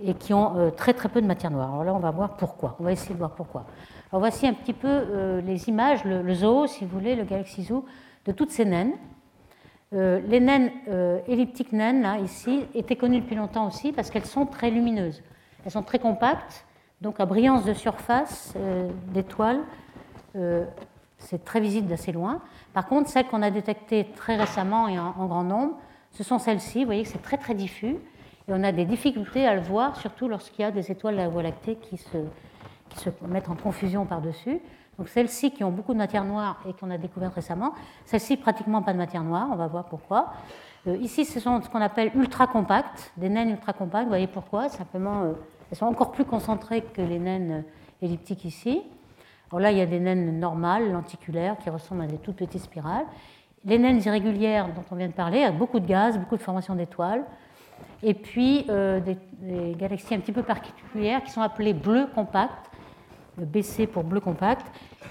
[0.00, 1.72] et qui ont euh, très très peu de matière noire.
[1.72, 2.76] Alors là, on va voir pourquoi.
[2.78, 3.66] On va essayer de voir pourquoi.
[4.10, 7.64] Alors voici un petit peu euh, les images, le, zoo, si vous voulez, le Galaxy
[7.64, 7.84] Zoo,
[8.24, 8.92] de toutes ces naines.
[9.94, 10.70] Euh, les naines
[11.26, 15.22] elliptiques naines, là, ici, étaient connues depuis longtemps aussi parce qu'elles sont très lumineuses.
[15.64, 16.64] Elles sont très compactes,
[17.00, 18.54] donc à brillance de surface
[19.12, 19.60] d'étoiles,
[21.18, 22.40] c'est très visible d'assez loin.
[22.72, 25.74] Par contre, celles qu'on a détectées très récemment et en grand nombre,
[26.18, 26.80] ce sont celles-ci.
[26.80, 27.96] Vous voyez que c'est très très diffus
[28.48, 31.20] et on a des difficultés à le voir, surtout lorsqu'il y a des étoiles de
[31.20, 32.18] la Voie lactée qui se,
[32.88, 34.58] qui se mettent en confusion par-dessus.
[34.98, 37.72] Donc celles-ci qui ont beaucoup de matière noire et qu'on a découvert récemment,
[38.04, 40.32] celles-ci pratiquement pas de matière noire, on va voir pourquoi.
[40.88, 44.06] Euh, ici, ce sont ce qu'on appelle ultra compactes, des naines ultra compactes.
[44.06, 44.68] Vous voyez pourquoi?
[44.68, 45.32] Simplement, euh,
[45.70, 47.62] elles sont encore plus concentrées que les naines
[48.02, 48.82] elliptiques ici.
[49.52, 52.62] Alors là, il y a des naines normales, lenticulaires, qui ressemblent à des toutes petites
[52.62, 53.06] spirales
[53.64, 56.74] les naines irrégulières dont on vient de parler, avec beaucoup de gaz, beaucoup de formation
[56.74, 57.24] d'étoiles,
[58.02, 62.70] et puis euh, des, galaxies un petit peu particulières qui sont appelées bleu compact,
[63.36, 64.66] BC pour bleu compact,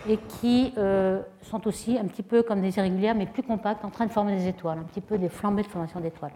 [0.08, 3.90] et qui euh, sont aussi un petit peu comme des irrégulières, mais plus compactes, en
[3.90, 6.34] train de former des étoiles, un petit peu des flambées de formation d'étoiles.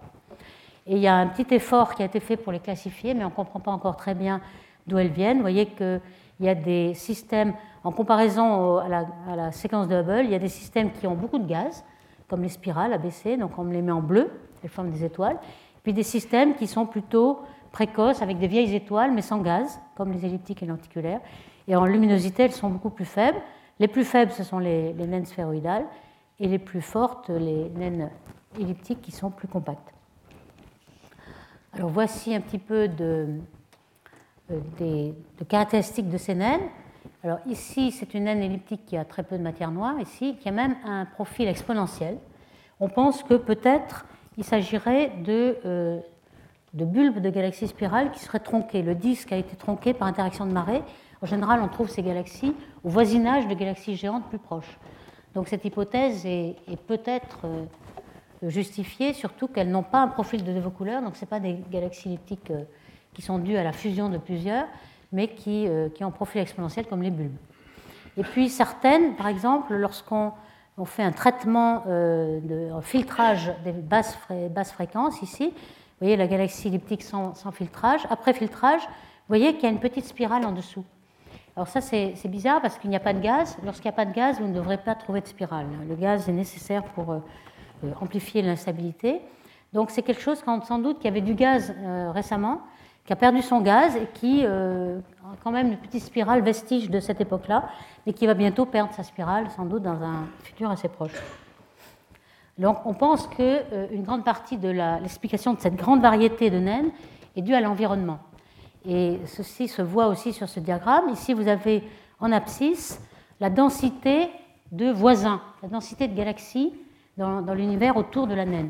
[0.88, 3.24] Et il y a un petit effort qui a été fait pour les classifier, mais
[3.24, 4.41] on ne comprend pas encore très bien
[4.88, 5.38] d'où elles viennent.
[5.38, 6.01] Vous voyez qu'il
[6.39, 7.53] y a des systèmes,
[7.84, 11.05] en comparaison à la, à la, séquence de Hubble, il y a des systèmes qui
[11.07, 11.86] ont beaucoup de gaz,
[12.32, 14.32] comme les spirales ABC, donc on les met en bleu,
[14.63, 15.38] elles forment des étoiles.
[15.84, 17.41] Puis des systèmes qui sont plutôt
[17.73, 21.19] précoces, avec des vieilles étoiles, mais sans gaz, comme les elliptiques et lenticulaires.
[21.67, 23.38] Et en luminosité, elles sont beaucoup plus faibles.
[23.79, 25.86] Les plus faibles, ce sont les, naines sphéroïdales,
[26.39, 28.09] et les plus fortes, les naines
[28.57, 29.93] elliptiques qui sont plus compactes.
[31.73, 33.27] Alors voici un petit peu de,
[34.51, 36.69] euh, de caractéristiques de ces naines.
[37.24, 40.49] Alors ici, c'est une naine elliptique qui a très peu de matière noire, ici, qui
[40.49, 42.18] a même un profil exponentiel.
[42.80, 44.06] On pense que peut-être
[44.38, 45.99] il s'agirait de, euh,
[46.74, 48.82] bulbes de galaxies spirales qui seraient tronquées.
[48.82, 50.82] Le disque a été tronqué par interaction de marée.
[51.22, 54.80] En général, on trouve ces galaxies au voisinage de galaxies géantes plus proches.
[55.36, 56.56] Donc cette hypothèse est,
[56.88, 57.66] peut-être euh,
[58.49, 62.10] justifiée, surtout qu'elles n'ont pas un profil de deux couleurs, donc ce pas des galaxies
[62.10, 62.64] elliptiques euh,
[63.14, 64.66] qui sont dues à la fusion de plusieurs,
[65.12, 67.38] mais qui, euh, qui ont un profil exponentiel comme les bulbes.
[68.18, 70.32] Et puis certaines, par exemple, lorsqu'on
[70.78, 74.18] on fait un traitement euh, de un filtrage des basses,
[74.49, 79.53] basses, fréquences, ici, vous voyez la galaxie elliptique sans, sans filtrage, après filtrage, vous voyez
[79.53, 80.84] qu'il y a une petite spirale en dessous.
[81.55, 83.57] Alors ça, c'est bizarre parce qu'il n'y a pas de gaz.
[83.64, 85.68] Lorsqu'il n'y a pas de gaz, vous ne devrez pas trouver de spirale.
[85.88, 87.20] Le gaz est nécessaire pour euh,
[87.99, 89.22] amplifier l'instabilité.
[89.74, 91.74] Donc c'est quelque chose, sans doute, qu'il y avait du gaz
[92.14, 92.62] récemment,
[93.06, 96.89] qui a perdu son gaz et qui euh, a quand même une petite spirale vestige
[96.89, 97.70] de cette époque-là,
[98.06, 101.20] mais qui va bientôt perdre sa spirale, sans doute dans un futur assez proche.
[102.58, 103.39] Donc on pense qu'une
[103.74, 106.91] euh, grande partie de l'explication de cette grande variété de naines
[107.36, 108.20] est due à l'environnement.
[108.86, 111.10] Et ceci se voit aussi sur ce diagramme.
[111.10, 111.84] Ici, vous avez
[112.20, 112.99] en abscisse
[113.39, 114.30] la densité
[114.72, 116.74] de voisins, la densité de galaxies
[117.18, 118.70] dans, dans l'univers autour de la naine.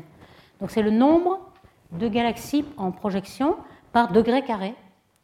[0.60, 1.38] Donc c'est le nombre
[1.92, 3.56] de galaxies en projection
[3.92, 4.74] par degré carré,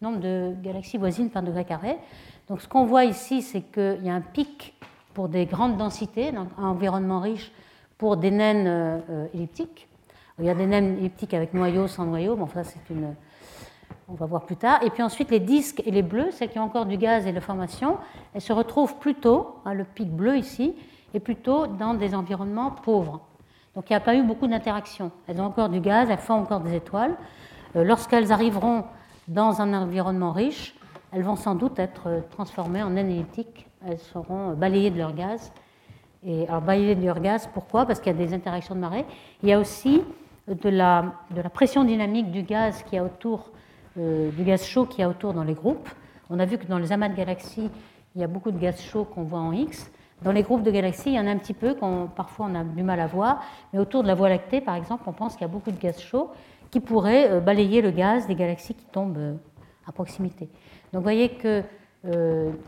[0.01, 1.97] nombre de galaxies voisines par degré carré.
[2.49, 4.75] Donc ce qu'on voit ici, c'est qu'il y a un pic
[5.15, 7.51] pour des grandes densités, donc un environnement riche
[7.97, 9.89] pour des naines euh, elliptiques.
[10.39, 13.15] Il y a des naines elliptiques avec noyau, sans noyau, mais enfin c'est une,
[14.09, 14.83] on va voir plus tard.
[14.85, 17.33] Et puis ensuite, les disques et les bleus, celles qui ont encore du gaz et
[17.33, 17.99] de formation,
[18.35, 20.75] elles se retrouvent plutôt, hein, le pic bleu ici,
[21.15, 23.21] et plutôt dans des environnements pauvres.
[23.75, 25.11] Donc il n'y a pas eu beaucoup d'interactions.
[25.27, 27.17] Elles ont encore du gaz, elles font encore des étoiles.
[27.79, 28.85] Euh, lorsqu'elles arriveront
[29.29, 30.75] dans un environnement riche,
[31.13, 33.67] elles vont sans doute être euh, transformées en naines elliptiques.
[33.87, 35.53] Elles seront balayées de leur gaz.
[36.27, 37.87] Et alors balayées de leur gaz, pourquoi?
[37.87, 39.05] Parce qu'il y a des interactions de marée.
[39.43, 40.03] Il y a aussi
[40.49, 41.13] de la,
[41.55, 43.51] pression dynamique du gaz qui a autour
[43.99, 45.89] euh, du gaz chaud qu'il y a autour dans les groupes.
[46.31, 47.71] On a vu que dans les amas de galaxies,
[48.15, 49.91] il y a beaucoup de gaz chaud qu'on voit en X.
[50.23, 52.55] Dans les groupes de galaxies, il y en a un petit peu, qu'on, parfois on
[52.57, 53.41] a du mal à voir,
[53.73, 55.79] mais autour de la Voie lactée, par exemple, on pense qu'il y a beaucoup de
[55.79, 56.31] gaz chaud
[56.71, 59.35] qui pourrait euh, balayer le gaz des galaxies qui tombent euh,
[59.87, 60.49] à proximité.
[60.93, 61.63] Donc vous voyez que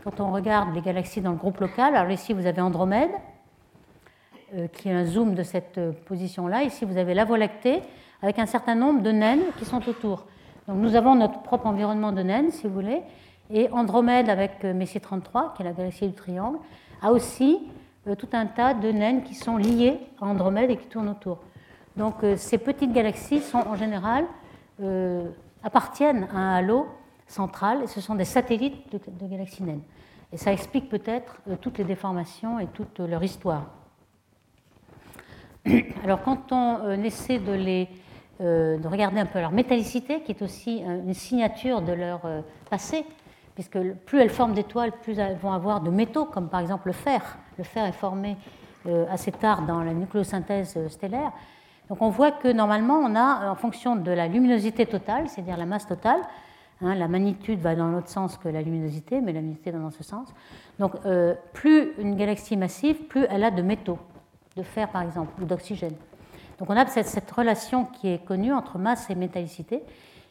[0.03, 3.09] quand on regarde les galaxies dans le groupe local, alors ici vous avez Andromède,
[4.73, 6.63] qui est un zoom de cette position-là.
[6.63, 7.81] Ici vous avez la Voie lactée
[8.21, 10.25] avec un certain nombre de naines qui sont autour.
[10.67, 13.01] Donc nous avons notre propre environnement de naine, si vous voulez,
[13.53, 16.57] et Andromède avec euh, Messier 33, qui est la galaxie du triangle,
[17.01, 17.59] a aussi
[18.07, 21.39] euh, tout un tas de naines qui sont liées à Andromède et qui tournent autour.
[21.95, 24.25] Donc euh, ces petites galaxies sont en général
[25.63, 26.87] appartiennent à un halo
[27.27, 29.83] central et ce sont des satellites de, galaxies naines.
[30.33, 33.65] Et ça explique peut-être toutes les déformations et toute leur histoire.
[36.03, 37.89] Alors quand on essaie de les
[38.41, 42.41] euh, de regarder un peu leur métallicité, qui est aussi une signature de leur euh,
[42.71, 43.05] passé,
[43.53, 46.93] puisque plus elles forment d'étoiles, plus elles vont avoir de métaux, comme par exemple le
[46.93, 47.37] fer.
[47.59, 48.37] Le fer est formé
[48.87, 51.31] euh, assez tard dans la nucléosynthèse stellaire.
[51.91, 55.65] Donc on voit que normalement, on a, en fonction de la luminosité totale, c'est-à-dire la
[55.65, 56.21] masse totale,
[56.81, 59.91] hein, la magnitude va dans l'autre sens que la luminosité, mais la luminosité va dans
[59.91, 60.33] ce sens.
[60.79, 60.93] Donc
[61.51, 63.99] plus une galaxie massive, plus elle a de métaux,
[64.55, 65.95] de fer par exemple, ou d'oxygène.
[66.59, 69.83] Donc on a cette, relation qui est connue entre masse et métallicité.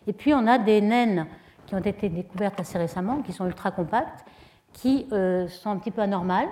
[0.07, 1.27] Et puis on a des naines
[1.67, 4.25] qui ont été découvertes assez récemment, qui sont ultra compactes,
[4.73, 6.49] qui euh, sont un petit peu anormales.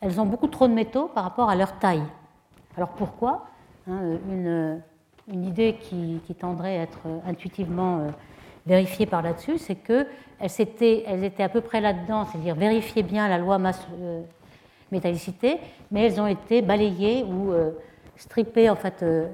[0.00, 2.04] Elles ont beaucoup trop de métaux par rapport à leur taille.
[2.76, 3.48] Alors pourquoi?
[3.88, 8.10] Hein, une, idée qui, tendrait à être intuitivement euh,
[8.66, 10.06] vérifiée par là-dessus, c'est qu'elles
[10.40, 15.58] elles étaient à peu près là-dedans, c'est-à-dire vérifier bien la loi masse-métallicité, euh,
[15.90, 17.52] mais elles ont été balayées ou
[18.16, 19.26] strippées, en fait, euh,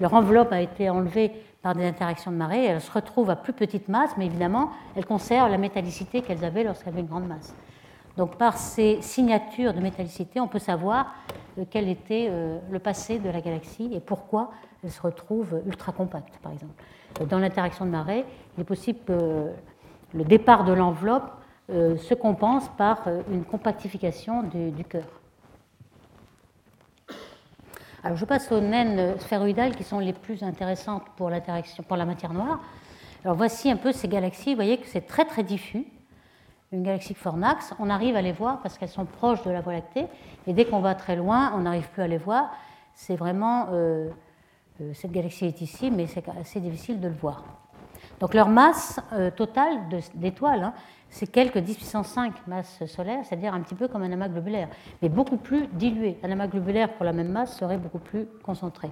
[0.00, 3.52] leur enveloppe a été enlevée par des interactions de marée, elles se retrouvent à plus
[3.52, 7.54] petite masse, mais évidemment, elles conservent la métallicité qu'elles avaient lorsqu'elles avaient une grande masse.
[8.16, 11.14] Donc par ces signatures de métallicité, on peut savoir
[11.58, 14.50] euh, quel était euh, le passé de la galaxie et pourquoi
[14.84, 16.74] elle se retrouve ultra compacte, par exemple.
[17.28, 18.24] Dans l'interaction de marée,
[18.56, 19.50] il est possible que
[20.14, 21.30] le départ de l'enveloppe
[21.68, 25.04] se compense par une compactification du cœur.
[28.04, 32.04] Alors je passe aux naines sphéroïdales qui sont les plus intéressantes pour l'interaction, pour la
[32.04, 32.60] matière noire.
[33.24, 34.50] Alors voici un peu ces galaxies.
[34.50, 35.86] Vous voyez que c'est très très diffus.
[36.72, 39.74] Une galaxie Fornax, on arrive à les voir parce qu'elles sont proches de la Voie
[39.74, 40.06] lactée.
[40.46, 42.50] Et dès qu'on va très loin, on n'arrive plus à les voir.
[42.94, 44.08] C'est vraiment euh,
[44.80, 47.44] euh, cette galaxie est ici, mais c'est assez difficile de le voir.
[48.20, 49.80] Donc leur masse euh, totale
[50.14, 50.72] d'étoiles, hein,
[51.10, 54.68] c'est quelques 10 puissance 5 masses solaires, c'est-à-dire un petit peu comme un amas globulaire,
[55.02, 56.18] mais beaucoup plus dilué.
[56.22, 58.90] Un amas globulaire pour la même masse serait beaucoup plus concentré.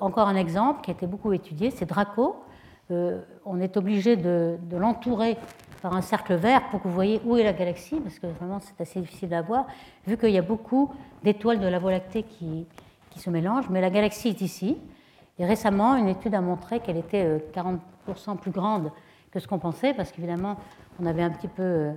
[0.00, 2.44] Encore un exemple qui a été beaucoup étudié, c'est Draco.
[2.90, 5.38] On est obligé de, l'entourer
[5.80, 8.60] par un cercle vert pour que vous voyez où est la galaxie, parce que vraiment
[8.60, 9.66] c'est assez difficile à voir,
[10.06, 12.66] vu qu'il y a beaucoup d'étoiles de la Voie lactée qui,
[13.10, 13.68] qui, se mélangent.
[13.70, 14.78] Mais la galaxie est ici.
[15.38, 18.92] Et récemment, une étude a montré qu'elle était 40% euh, plus grande
[19.30, 20.56] que ce qu'on pensait, parce qu'évidemment,
[21.00, 21.62] on avait un petit peu.
[21.62, 21.92] Euh,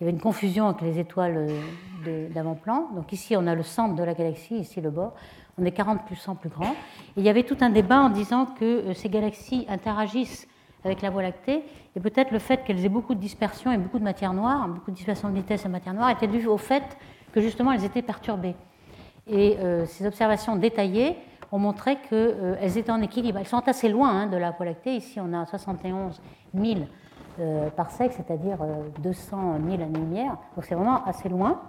[0.00, 1.48] il y avait une confusion avec les étoiles
[2.06, 2.90] euh, d'avant-plan.
[2.94, 5.14] Donc ici, on a le centre de la galaxie, ici le bord.
[5.60, 6.70] On est 40% plus grand.
[6.70, 10.46] Et il y avait tout un débat en disant que ces galaxies interagissent
[10.84, 11.62] avec la Voie lactée,
[11.96, 14.90] et peut-être le fait qu'elles aient beaucoup de dispersion et beaucoup de matière noire, beaucoup
[14.90, 16.96] de dispersion de vitesse et matière noire, était dû au fait
[17.32, 18.54] que justement elles étaient perturbées.
[19.30, 21.16] Et ces observations détaillées
[21.52, 23.38] ont montré qu'elles étaient en équilibre.
[23.38, 24.96] Elles sont assez loin hein, de la Voie lactée.
[24.96, 26.20] Ici, on a 71
[26.54, 26.86] 1000
[27.40, 28.58] euh, parsecs, c'est-à-dire
[29.00, 30.36] 200 euh, 000 années-lumière.
[30.56, 31.60] Donc c'est vraiment assez loin.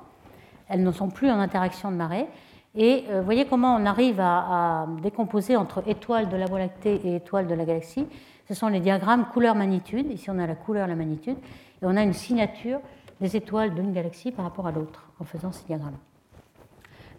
[0.67, 2.27] Elles ne sont plus en interaction de marée.
[2.75, 6.95] Et euh, vous voyez comment on arrive à, décomposer entre étoiles de la Voie lactée
[7.05, 8.07] et étoiles de la galaxie.
[8.49, 10.11] Ce sont les diagrammes couleur-magnitude.
[10.11, 11.37] Ici, on a la couleur la magnitude.
[11.81, 12.79] Et on a une signature
[13.21, 15.97] des étoiles d'une galaxie par rapport à l'autre en faisant ces diagrammes.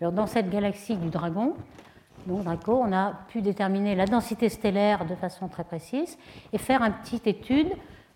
[0.01, 1.55] Alors, dans cette galaxie du Dragon,
[2.27, 6.19] donc Draco, on a pu déterminer la densité stellaire de façon très précise
[6.53, 7.69] et faire une petite étude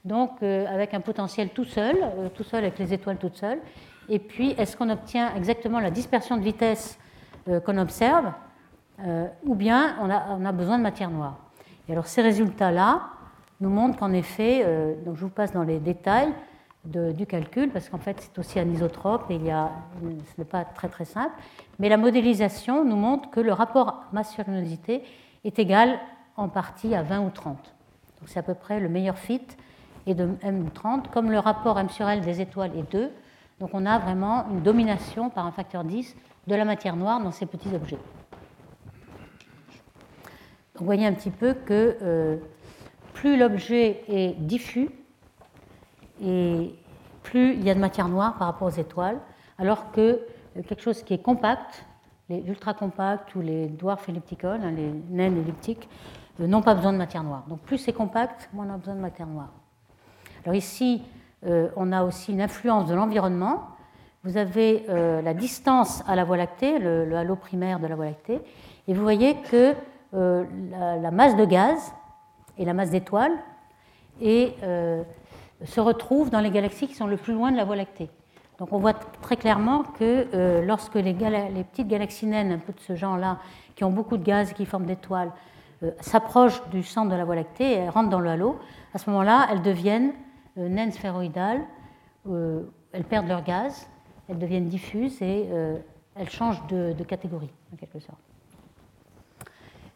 [0.04, 3.60] donc euh, avec un potentiel tout seul, euh, tout seul avec les étoiles toutes seules.
[4.08, 6.98] Et puis, est-ce qu'on obtient exactement la dispersion de vitesse
[7.48, 8.32] euh, qu'on observe,
[9.44, 10.08] ou bien on
[10.46, 11.43] a, besoin de matière noire?
[12.05, 13.03] Ces résultats-là
[13.61, 14.64] nous montrent qu'en effet,
[15.05, 16.32] donc je vous passe dans les détails
[16.85, 21.32] du calcul, parce qu'en fait, c'est aussi anisotrope et ce n'est pas très très simple,
[21.78, 25.03] mais la modélisation nous montre que le rapport masse-luminosité
[25.45, 25.99] est égal
[26.37, 27.57] en partie à 20 ou 30.
[28.20, 29.47] Donc, c'est à peu près le meilleur fit
[30.07, 33.11] et de M30, comme le rapport M sur L des étoiles est 2.
[33.61, 36.16] Donc on a vraiment une domination par un facteur 10
[36.47, 37.99] de la matière noire dans ces petits objets.
[40.76, 42.36] Vous voyez un petit peu que euh,
[43.12, 44.90] plus l'objet est diffus,
[46.20, 46.74] et
[47.22, 49.18] plus il y a de matière noire par rapport aux étoiles,
[49.58, 50.00] alors que
[50.56, 51.86] euh, quelque chose qui est compact,
[52.28, 55.88] les ultra compacts ou les dwarfs ellipticoles, hein, les naines elliptiques,
[56.40, 57.44] euh, n'ont pas besoin de matière noire.
[57.48, 59.52] Donc plus c'est compact, moins on a besoin de matière noire.
[60.44, 61.02] Alors ici,
[61.76, 63.68] on a aussi une influence de l'environnement.
[64.24, 68.40] Vous avez la distance à la Voie lactée, le, halo primaire de la Voie lactée,
[68.88, 69.74] et vous voyez que
[70.14, 70.44] euh,
[71.00, 71.92] la, masse de gaz
[72.58, 73.36] et la masse d'étoiles
[74.20, 78.10] se retrouvent dans les galaxies qui sont le plus loin de la Voie lactée.
[78.58, 82.94] Donc on voit très clairement que lorsque les, petites galaxies naines, un peu de ce
[82.94, 83.38] genre-là,
[83.74, 85.32] qui ont beaucoup de gaz et qui forment d'étoiles,
[86.00, 88.58] s'approchent du centre de la Voie lactée et rentrent dans le halo,
[88.94, 90.12] à ce moment-là, elles deviennent
[90.56, 91.62] euh, naines sphéroïdales,
[92.28, 92.62] euh,
[92.92, 93.88] elles perdent leur gaz,
[94.28, 95.78] elles deviennent diffuses et euh,
[96.14, 98.20] elles changent de, catégorie, en quelque sorte.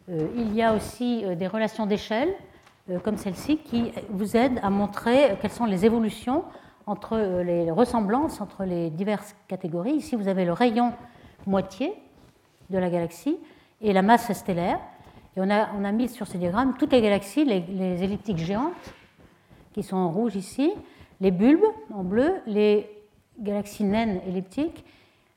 [0.09, 2.35] Il y a aussi des relations d'échelle,
[3.03, 6.45] comme celle-ci, qui vous aident à montrer quelles sont les évolutions
[6.87, 9.93] entre les ressemblances entre les diverses catégories.
[9.93, 10.95] Ici, vous avez le rayon
[11.47, 11.93] moitié
[12.71, 13.37] de la galaxie
[13.83, 14.81] et la masse stellaire.
[15.37, 18.95] Et on a, on a mis sur ce diagramme toutes les galaxies, les elliptiques géantes,
[19.75, 20.73] qui sont en rouge ici,
[21.21, 21.61] les bulbes
[21.93, 22.89] en bleu, les
[23.39, 24.85] galaxies naines elliptiques,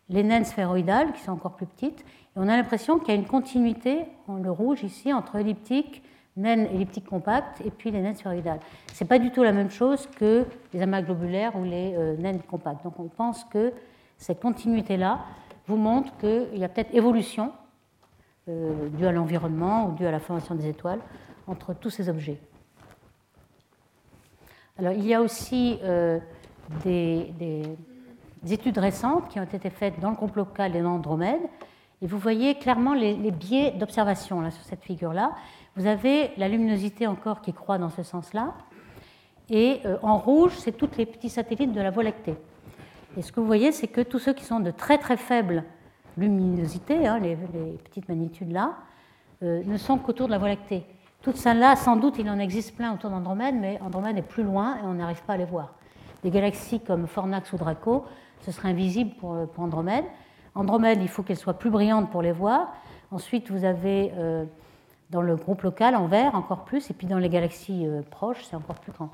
[0.09, 2.05] les naines sphéroïdales qui sont encore plus petites.
[2.35, 6.01] On a l'impression qu'il y a une continuité en le rouge ici entre elliptiques,
[6.37, 8.61] naines elliptiques compactes et puis les naines sphéroïdales.
[8.93, 12.15] Ce n'est pas du tout la même chose que les amas globulaires ou les euh,
[12.15, 12.83] naines compactes.
[12.83, 13.73] Donc on pense que
[14.17, 15.19] cette continuité-là
[15.67, 17.51] vous montre qu'il y a peut-être évolution
[18.47, 20.99] euh, due à l'environnement ou due à la formation des étoiles
[21.47, 22.39] entre tous ces objets.
[24.79, 26.19] Alors, il y a aussi euh,
[26.83, 27.31] des,
[28.49, 31.41] études récentes qui ont été faites dans le groupe local et dans Andromède.
[32.01, 35.33] Et vous voyez clairement les, biais d'observation sur cette figure-là.
[35.75, 38.53] Vous avez la luminosité encore qui croît dans ce sens-là.
[39.49, 42.35] Et euh, en rouge, c'est tous les petits satellites de la Voie lactée.
[43.17, 45.63] Et ce que vous voyez, c'est que tous ceux qui sont de très très faible
[46.17, 48.75] luminosité, hein, les, petites magnitudes-là,
[49.43, 50.85] euh, ne sont qu'autour de la Voie lactée.
[51.21, 54.77] Toutes celles-là, sans doute, il en existe plein autour d'Andromède, mais Andromède est plus loin
[54.77, 55.75] et on n'arrive pas à les voir.
[56.23, 58.05] Des galaxies comme Fornax ou Draco,
[58.41, 60.05] ce serait invisible pour, Andromède.
[60.55, 62.73] Andromède, il faut qu'elle soit plus brillante pour les voir.
[63.11, 64.45] Ensuite, vous avez euh,
[65.09, 68.43] dans le groupe local en vert encore plus, et puis dans les galaxies euh, proches,
[68.43, 69.09] c'est encore plus grand.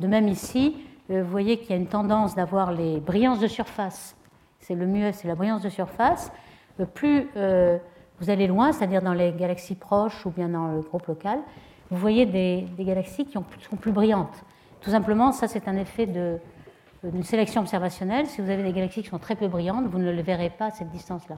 [0.00, 0.76] De même ici,
[1.10, 4.16] euh, vous voyez qu'il y a une tendance d'avoir les brillances de surface.
[4.60, 6.32] C'est le mieux, c'est la brillance de surface.
[6.94, 7.28] plus
[8.20, 11.40] vous allez loin, c'est-à-dire dans les galaxies proches ou bien dans le groupe local,
[11.90, 14.44] vous voyez des, galaxies qui sont plus brillantes.
[14.80, 16.06] Tout simplement, ça c'est un effet
[17.10, 18.26] d'une sélection observationnelle.
[18.26, 20.66] Si vous avez des galaxies qui sont très peu brillantes, vous ne les verrez pas
[20.66, 21.36] à cette distance-là.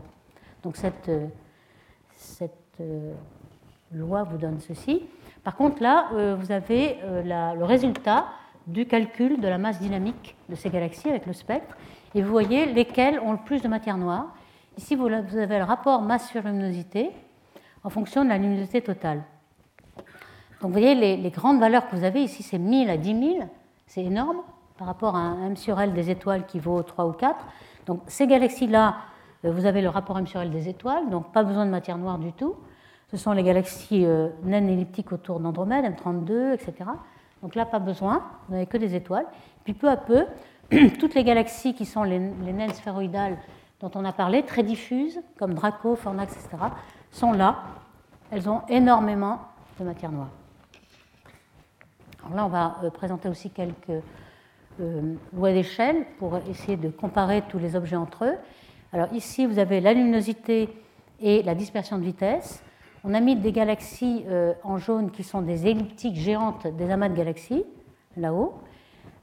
[0.62, 1.11] Donc cette,
[2.11, 3.12] cette euh,
[3.93, 5.03] loi vous donne ceci.
[5.45, 8.27] Par contre, là, euh, vous avez euh, le résultat
[8.67, 11.77] du calcul de la masse dynamique de ces galaxies avec le spectre,
[12.14, 14.35] et vous voyez lesquelles ont le plus de matière noire
[14.79, 17.11] Ici, vous avez le rapport masse sur luminosité
[17.83, 19.23] en fonction de la luminosité totale.
[20.61, 23.51] Donc vous voyez, les, grandes valeurs que vous avez ici, c'est 1000 à 10 000,
[23.87, 24.43] c'est énorme
[24.79, 27.37] par rapport à un M sur L des étoiles qui vaut 3 ou 4.
[27.87, 28.97] Donc ces galaxies-là,
[29.45, 31.99] euh, vous avez le rapport M sur L des étoiles, donc pas besoin de matière
[31.99, 32.57] noire du tout.
[33.11, 36.91] Ce sont les galaxies euh, naines elliptiques autour d'Andromède, M32, etc.
[37.43, 39.27] Donc là, pas besoin, vous n'avez que des étoiles.
[39.64, 40.27] Puis peu à peu,
[40.99, 43.39] toutes les galaxies qui sont les, naines sphéroïdales
[43.81, 46.57] dont on a parlé, très diffuses, comme Draco, Fornax, etc.,
[47.12, 47.62] sont là.
[48.31, 49.39] Elles ont énormément
[49.79, 50.31] de matière noire.
[52.24, 54.03] Alors là, on va euh, présenter aussi quelques
[54.81, 58.35] euh, lois d'échelle pour essayer de comparer tous les objets entre eux.
[58.93, 60.68] Alors ici, vous avez la luminosité
[61.20, 62.62] et la dispersion de vitesse.
[63.05, 67.09] On a mis des galaxies euh, en jaune qui sont des elliptiques géantes des amas
[67.09, 67.64] de galaxies,
[68.16, 68.55] là-haut,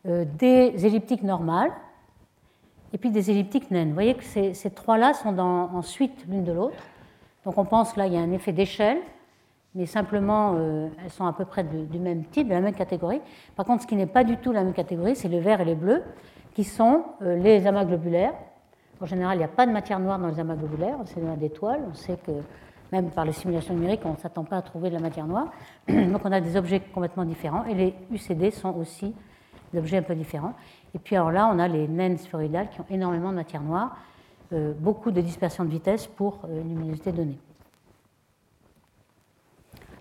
[0.05, 1.71] des elliptiques normales,
[2.91, 3.87] et puis des elliptiques naines.
[3.87, 6.83] Vous voyez que ces, trois-là sont en suite l'une de l'autre.
[7.45, 8.99] Donc on pense là, il y a un effet d'échelle,
[9.75, 13.21] mais simplement, euh, elles sont à peu près du même type, de la même catégorie.
[13.55, 15.65] Par contre, ce qui n'est pas du tout la même catégorie, c'est le vert et
[15.65, 16.03] les bleus,
[16.53, 18.33] qui sont euh, les amas globulaires.
[19.01, 21.81] En général, il n'y a pas de matière noire dans les amas globulaires, c'est d'étoiles.
[21.89, 22.31] On sait que
[22.91, 25.51] même par les simulations numériques, on ne s'attend pas à trouver de la matière noire.
[25.87, 29.15] Donc on a des objets complètement différents, et les UCD sont aussi
[29.73, 30.53] des objets un peu différents.
[30.93, 33.97] Et puis alors là, on a les naines sphéroïdales qui ont énormément de matière noire,
[34.53, 37.39] euh, beaucoup de dispersion de vitesse pour une luminosité donnée.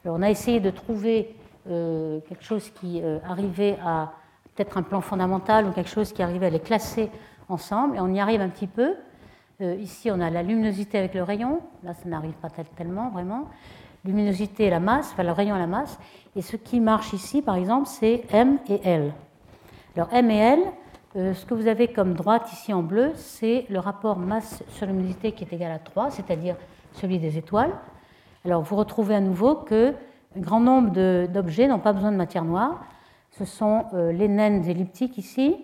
[0.04, 1.34] Alors, on a essayé de trouver
[1.70, 4.12] euh, quelque chose qui euh, arrivait à
[4.54, 7.08] peut-être un plan fondamental ou quelque chose qui arrivait à les classer
[7.48, 8.96] ensemble, et on y arrive un petit peu.
[9.60, 13.48] Euh, ici, on a la luminosité avec le rayon, là, ça n'arrive pas tellement vraiment.
[14.04, 15.96] Luminosité et la masse, enfin le rayon et la masse.
[16.34, 19.12] Et ce qui marche ici, par exemple, c'est M et L.
[19.94, 20.60] Alors M et L,
[21.14, 25.30] ce que vous avez comme droite ici en bleu, c'est le rapport masse sur luminosité
[25.30, 26.56] qui est égal à 3, c'est-à-dire
[26.94, 27.70] celui des étoiles.
[28.44, 29.94] Alors vous retrouvez à nouveau que
[30.36, 32.84] un grand nombre d'objets n'ont pas besoin de matière noire.
[33.30, 35.56] Ce sont euh, les naines elliptiques ici,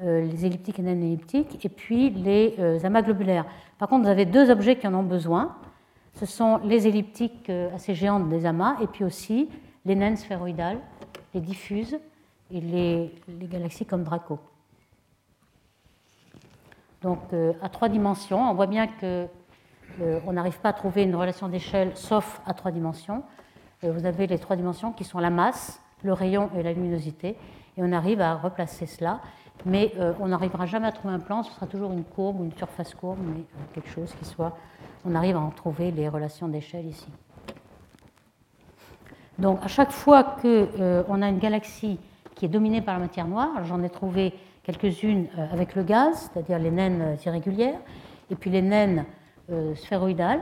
[0.00, 3.46] euh, les elliptiques et naines elliptiques, et puis les euh, amas globulaires.
[3.78, 5.56] Par contre, vous avez deux objets qui en ont besoin.
[6.14, 9.48] Ce sont les elliptiques assez géantes des amas, et puis aussi
[9.84, 10.78] les naines sphéroïdales,
[11.34, 11.98] les diffuses
[12.50, 13.14] et les,
[13.46, 14.38] galaxies comme Draco.
[17.02, 17.20] Donc
[17.62, 19.28] à trois dimensions, on voit bien que
[20.26, 23.22] on n'arrive pas à trouver une relation d'échelle sauf à trois dimensions.
[23.84, 27.36] Euh, vous avez les trois dimensions qui sont la masse, le rayon et la luminosité,
[27.76, 29.20] et on arrive à replacer cela.
[29.66, 32.44] Mais euh, on n'arrivera jamais à trouver un plan, ce sera toujours une courbe ou
[32.44, 33.42] une surface courbe, mais
[33.74, 34.56] quelque chose qui soit.
[35.04, 37.08] On arrive à en trouver les relations d'échelle ici.
[39.38, 41.98] Donc à chaque fois qu'on a une galaxie
[42.34, 46.58] qui est dominée par la matière noire, j'en ai trouvé quelques-unes avec le gaz, c'est-à-dire
[46.58, 47.80] les naines irrégulières,
[48.30, 49.19] et puis les naines euh,
[49.74, 50.40] sphéroïdale.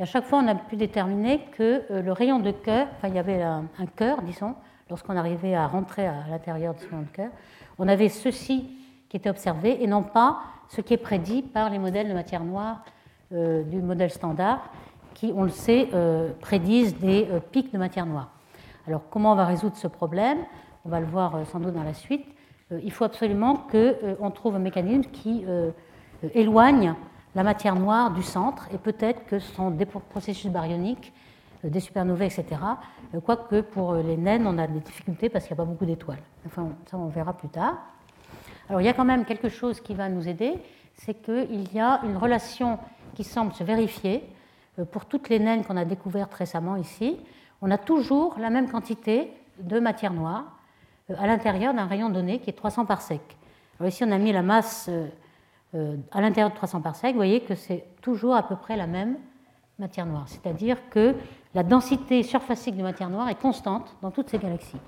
[0.00, 3.08] Et à chaque fois, on a pu déterminer que euh, le rayon de cœur, enfin,
[3.08, 4.54] il y avait un, cœur, disons,
[4.88, 7.28] lorsqu'on arrivait à rentrer à, l'intérieur de ce rayon de cœur,
[7.78, 8.66] on avait ceci
[9.10, 10.38] qui était observé et non pas
[10.68, 12.82] ce qui est prédit par les modèles de matière noire
[13.34, 14.70] euh, du modèle standard,
[15.12, 15.88] qui, on le sait,
[16.40, 18.30] prédisent des pics de matière noire.
[18.86, 20.38] Alors, comment on va résoudre ce problème?
[20.86, 22.24] On va le voir sans doute dans la suite.
[22.70, 25.44] il faut absolument qu'on trouve un mécanisme qui
[26.32, 26.94] éloigne
[27.34, 31.12] la matière noire du centre, et peut-être que ce sont des processus baryoniques,
[31.64, 32.44] euh, des supernovae, etc.
[33.14, 35.70] Euh, quoique pour euh, les naines, on a des difficultés parce qu'il n'y a pas
[35.70, 36.22] beaucoup d'étoiles.
[36.46, 37.78] Enfin, ça, on verra plus tard.
[38.68, 40.54] Alors, il y a quand même quelque chose qui va nous aider,
[40.94, 42.78] c'est qu'il y a une relation
[43.14, 44.24] qui semble se vérifier
[44.92, 47.16] pour toutes les naines qu'on a découvertes récemment ici.
[47.62, 50.44] On a toujours la même quantité de matière noire
[51.18, 53.20] à l'intérieur d'un rayon donné qui est 300 sec.
[53.78, 54.88] Alors ici, on a mis la masse
[55.74, 59.16] à l'intérieur de 300 parsecs, vous voyez que c'est toujours à peu près la même
[59.78, 60.26] matière noire.
[60.26, 61.14] C'est-à-dire que
[61.54, 64.80] la densité surfacique de matière noire est constante dans toutes ces galaxies.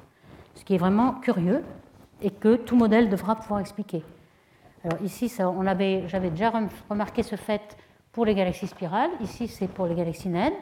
[0.54, 1.64] Ce qui est vraiment curieux
[2.20, 4.04] et que tout modèle devra pouvoir expliquer.
[4.84, 5.32] Alors ici,
[6.06, 6.52] j'avais déjà
[6.90, 7.76] remarqué ce fait
[8.10, 9.10] pour les galaxies spirales.
[9.20, 10.52] Ici, c'est pour les galaxies naines.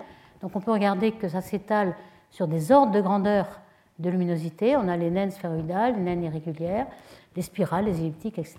[0.42, 1.96] Donc on peut regarder que ça s'étale
[2.30, 3.46] sur des ordres de grandeur
[3.98, 4.76] de luminosité.
[4.76, 6.86] On a les naines sphéroïdales, les naines irrégulières,
[7.36, 8.58] les spirales, les elliptiques, etc.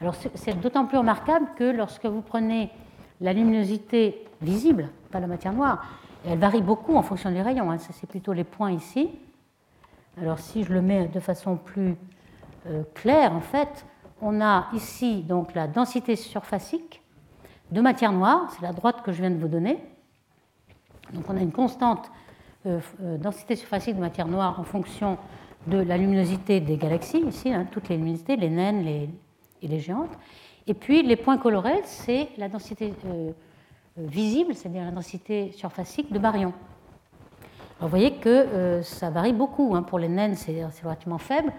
[0.00, 2.70] Alors c'est d'autant plus remarquable que lorsque vous prenez
[3.20, 5.84] la luminosité visible, pas la matière noire,
[6.26, 7.70] elle varie beaucoup en fonction des rayons.
[7.70, 7.78] Hein.
[7.78, 9.10] c'est plutôt les points ici.
[10.20, 11.96] Alors si je le mets de façon plus
[12.66, 13.84] euh, claire, en fait,
[14.20, 17.02] on a ici donc la densité surfacique
[17.70, 19.82] de matière noire, c'est la droite que je viens de vous donner.
[21.12, 22.10] Donc on a une constante
[22.66, 25.18] euh, euh, densité surfacique de matière noire en fonction
[25.66, 29.08] de la luminosité des galaxies, ici, hein, toutes les luminosités, les naines et
[29.68, 30.16] les géantes.
[30.66, 33.30] Et puis les points colorés, c'est la densité euh,
[33.98, 36.54] euh, visible, c'est-à-dire la densité surfacique de baryons.
[37.80, 39.74] vous voyez que euh, ça varie beaucoup.
[39.74, 39.82] Hein.
[39.82, 41.52] Pour les naines, c'est relativement faible.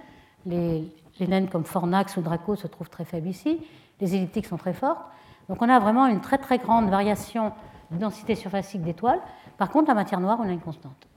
[0.46, 3.60] Les, les, naines comme Fornax ou Draco se trouvent très faibles ici.
[4.02, 5.06] Les elliptiques sont très fortes.
[5.50, 7.52] Donc on a vraiment une très très grande variation
[7.92, 9.22] de densité surfacique d'étoiles.
[9.58, 11.08] Par contre, la matière noire, on a une constante.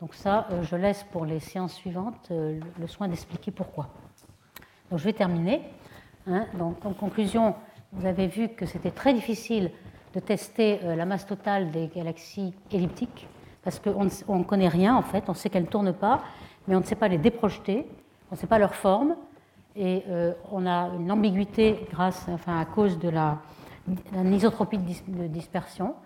[0.00, 3.88] Donc ça, euh, je laisse pour les séances suivantes euh, le soin d'expliquer pourquoi.
[4.90, 5.62] Donc je vais terminer.
[6.26, 6.44] Hein.
[6.58, 7.54] Donc, en conclusion,
[7.92, 9.70] vous avez vu que c'était très difficile
[10.14, 13.26] de tester euh, la masse totale des galaxies elliptiques
[13.62, 16.22] parce qu'on ne connaît rien en fait, on sait qu'elles ne tournent pas,
[16.68, 17.86] mais on ne sait pas les déprojeter,
[18.30, 19.16] on ne sait pas leur forme,
[19.74, 20.04] et
[20.52, 23.38] on a une ambiguïté grâce, enfin, à cause de la,
[23.88, 25.96] de dispersion.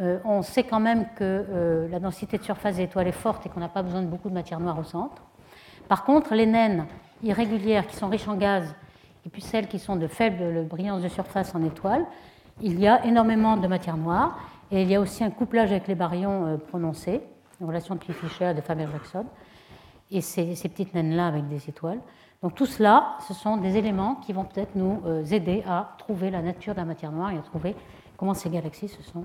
[0.00, 3.46] Euh, on sait quand même que euh, la densité de surface des étoiles est forte
[3.46, 5.22] et qu'on n'a pas besoin de beaucoup de matière noire au centre.
[5.88, 6.86] Par contre, les naines
[7.22, 8.74] irrégulières qui sont riches en gaz
[9.24, 12.04] et puis celles qui sont de faible brillance de surface en étoiles,
[12.60, 14.38] il y a énormément de matière noire
[14.70, 17.22] et il y a aussi un couplage avec les baryons euh, prononcé,
[17.60, 19.26] une relation de Clee-Fisher et de Faber-Jackson,
[20.10, 22.00] et ces, ces petites naines-là avec des étoiles.
[22.42, 26.30] Donc tout cela, ce sont des éléments qui vont peut-être nous euh, aider à trouver
[26.30, 27.74] la nature de la matière noire et à trouver
[28.16, 29.24] comment ces galaxies se sont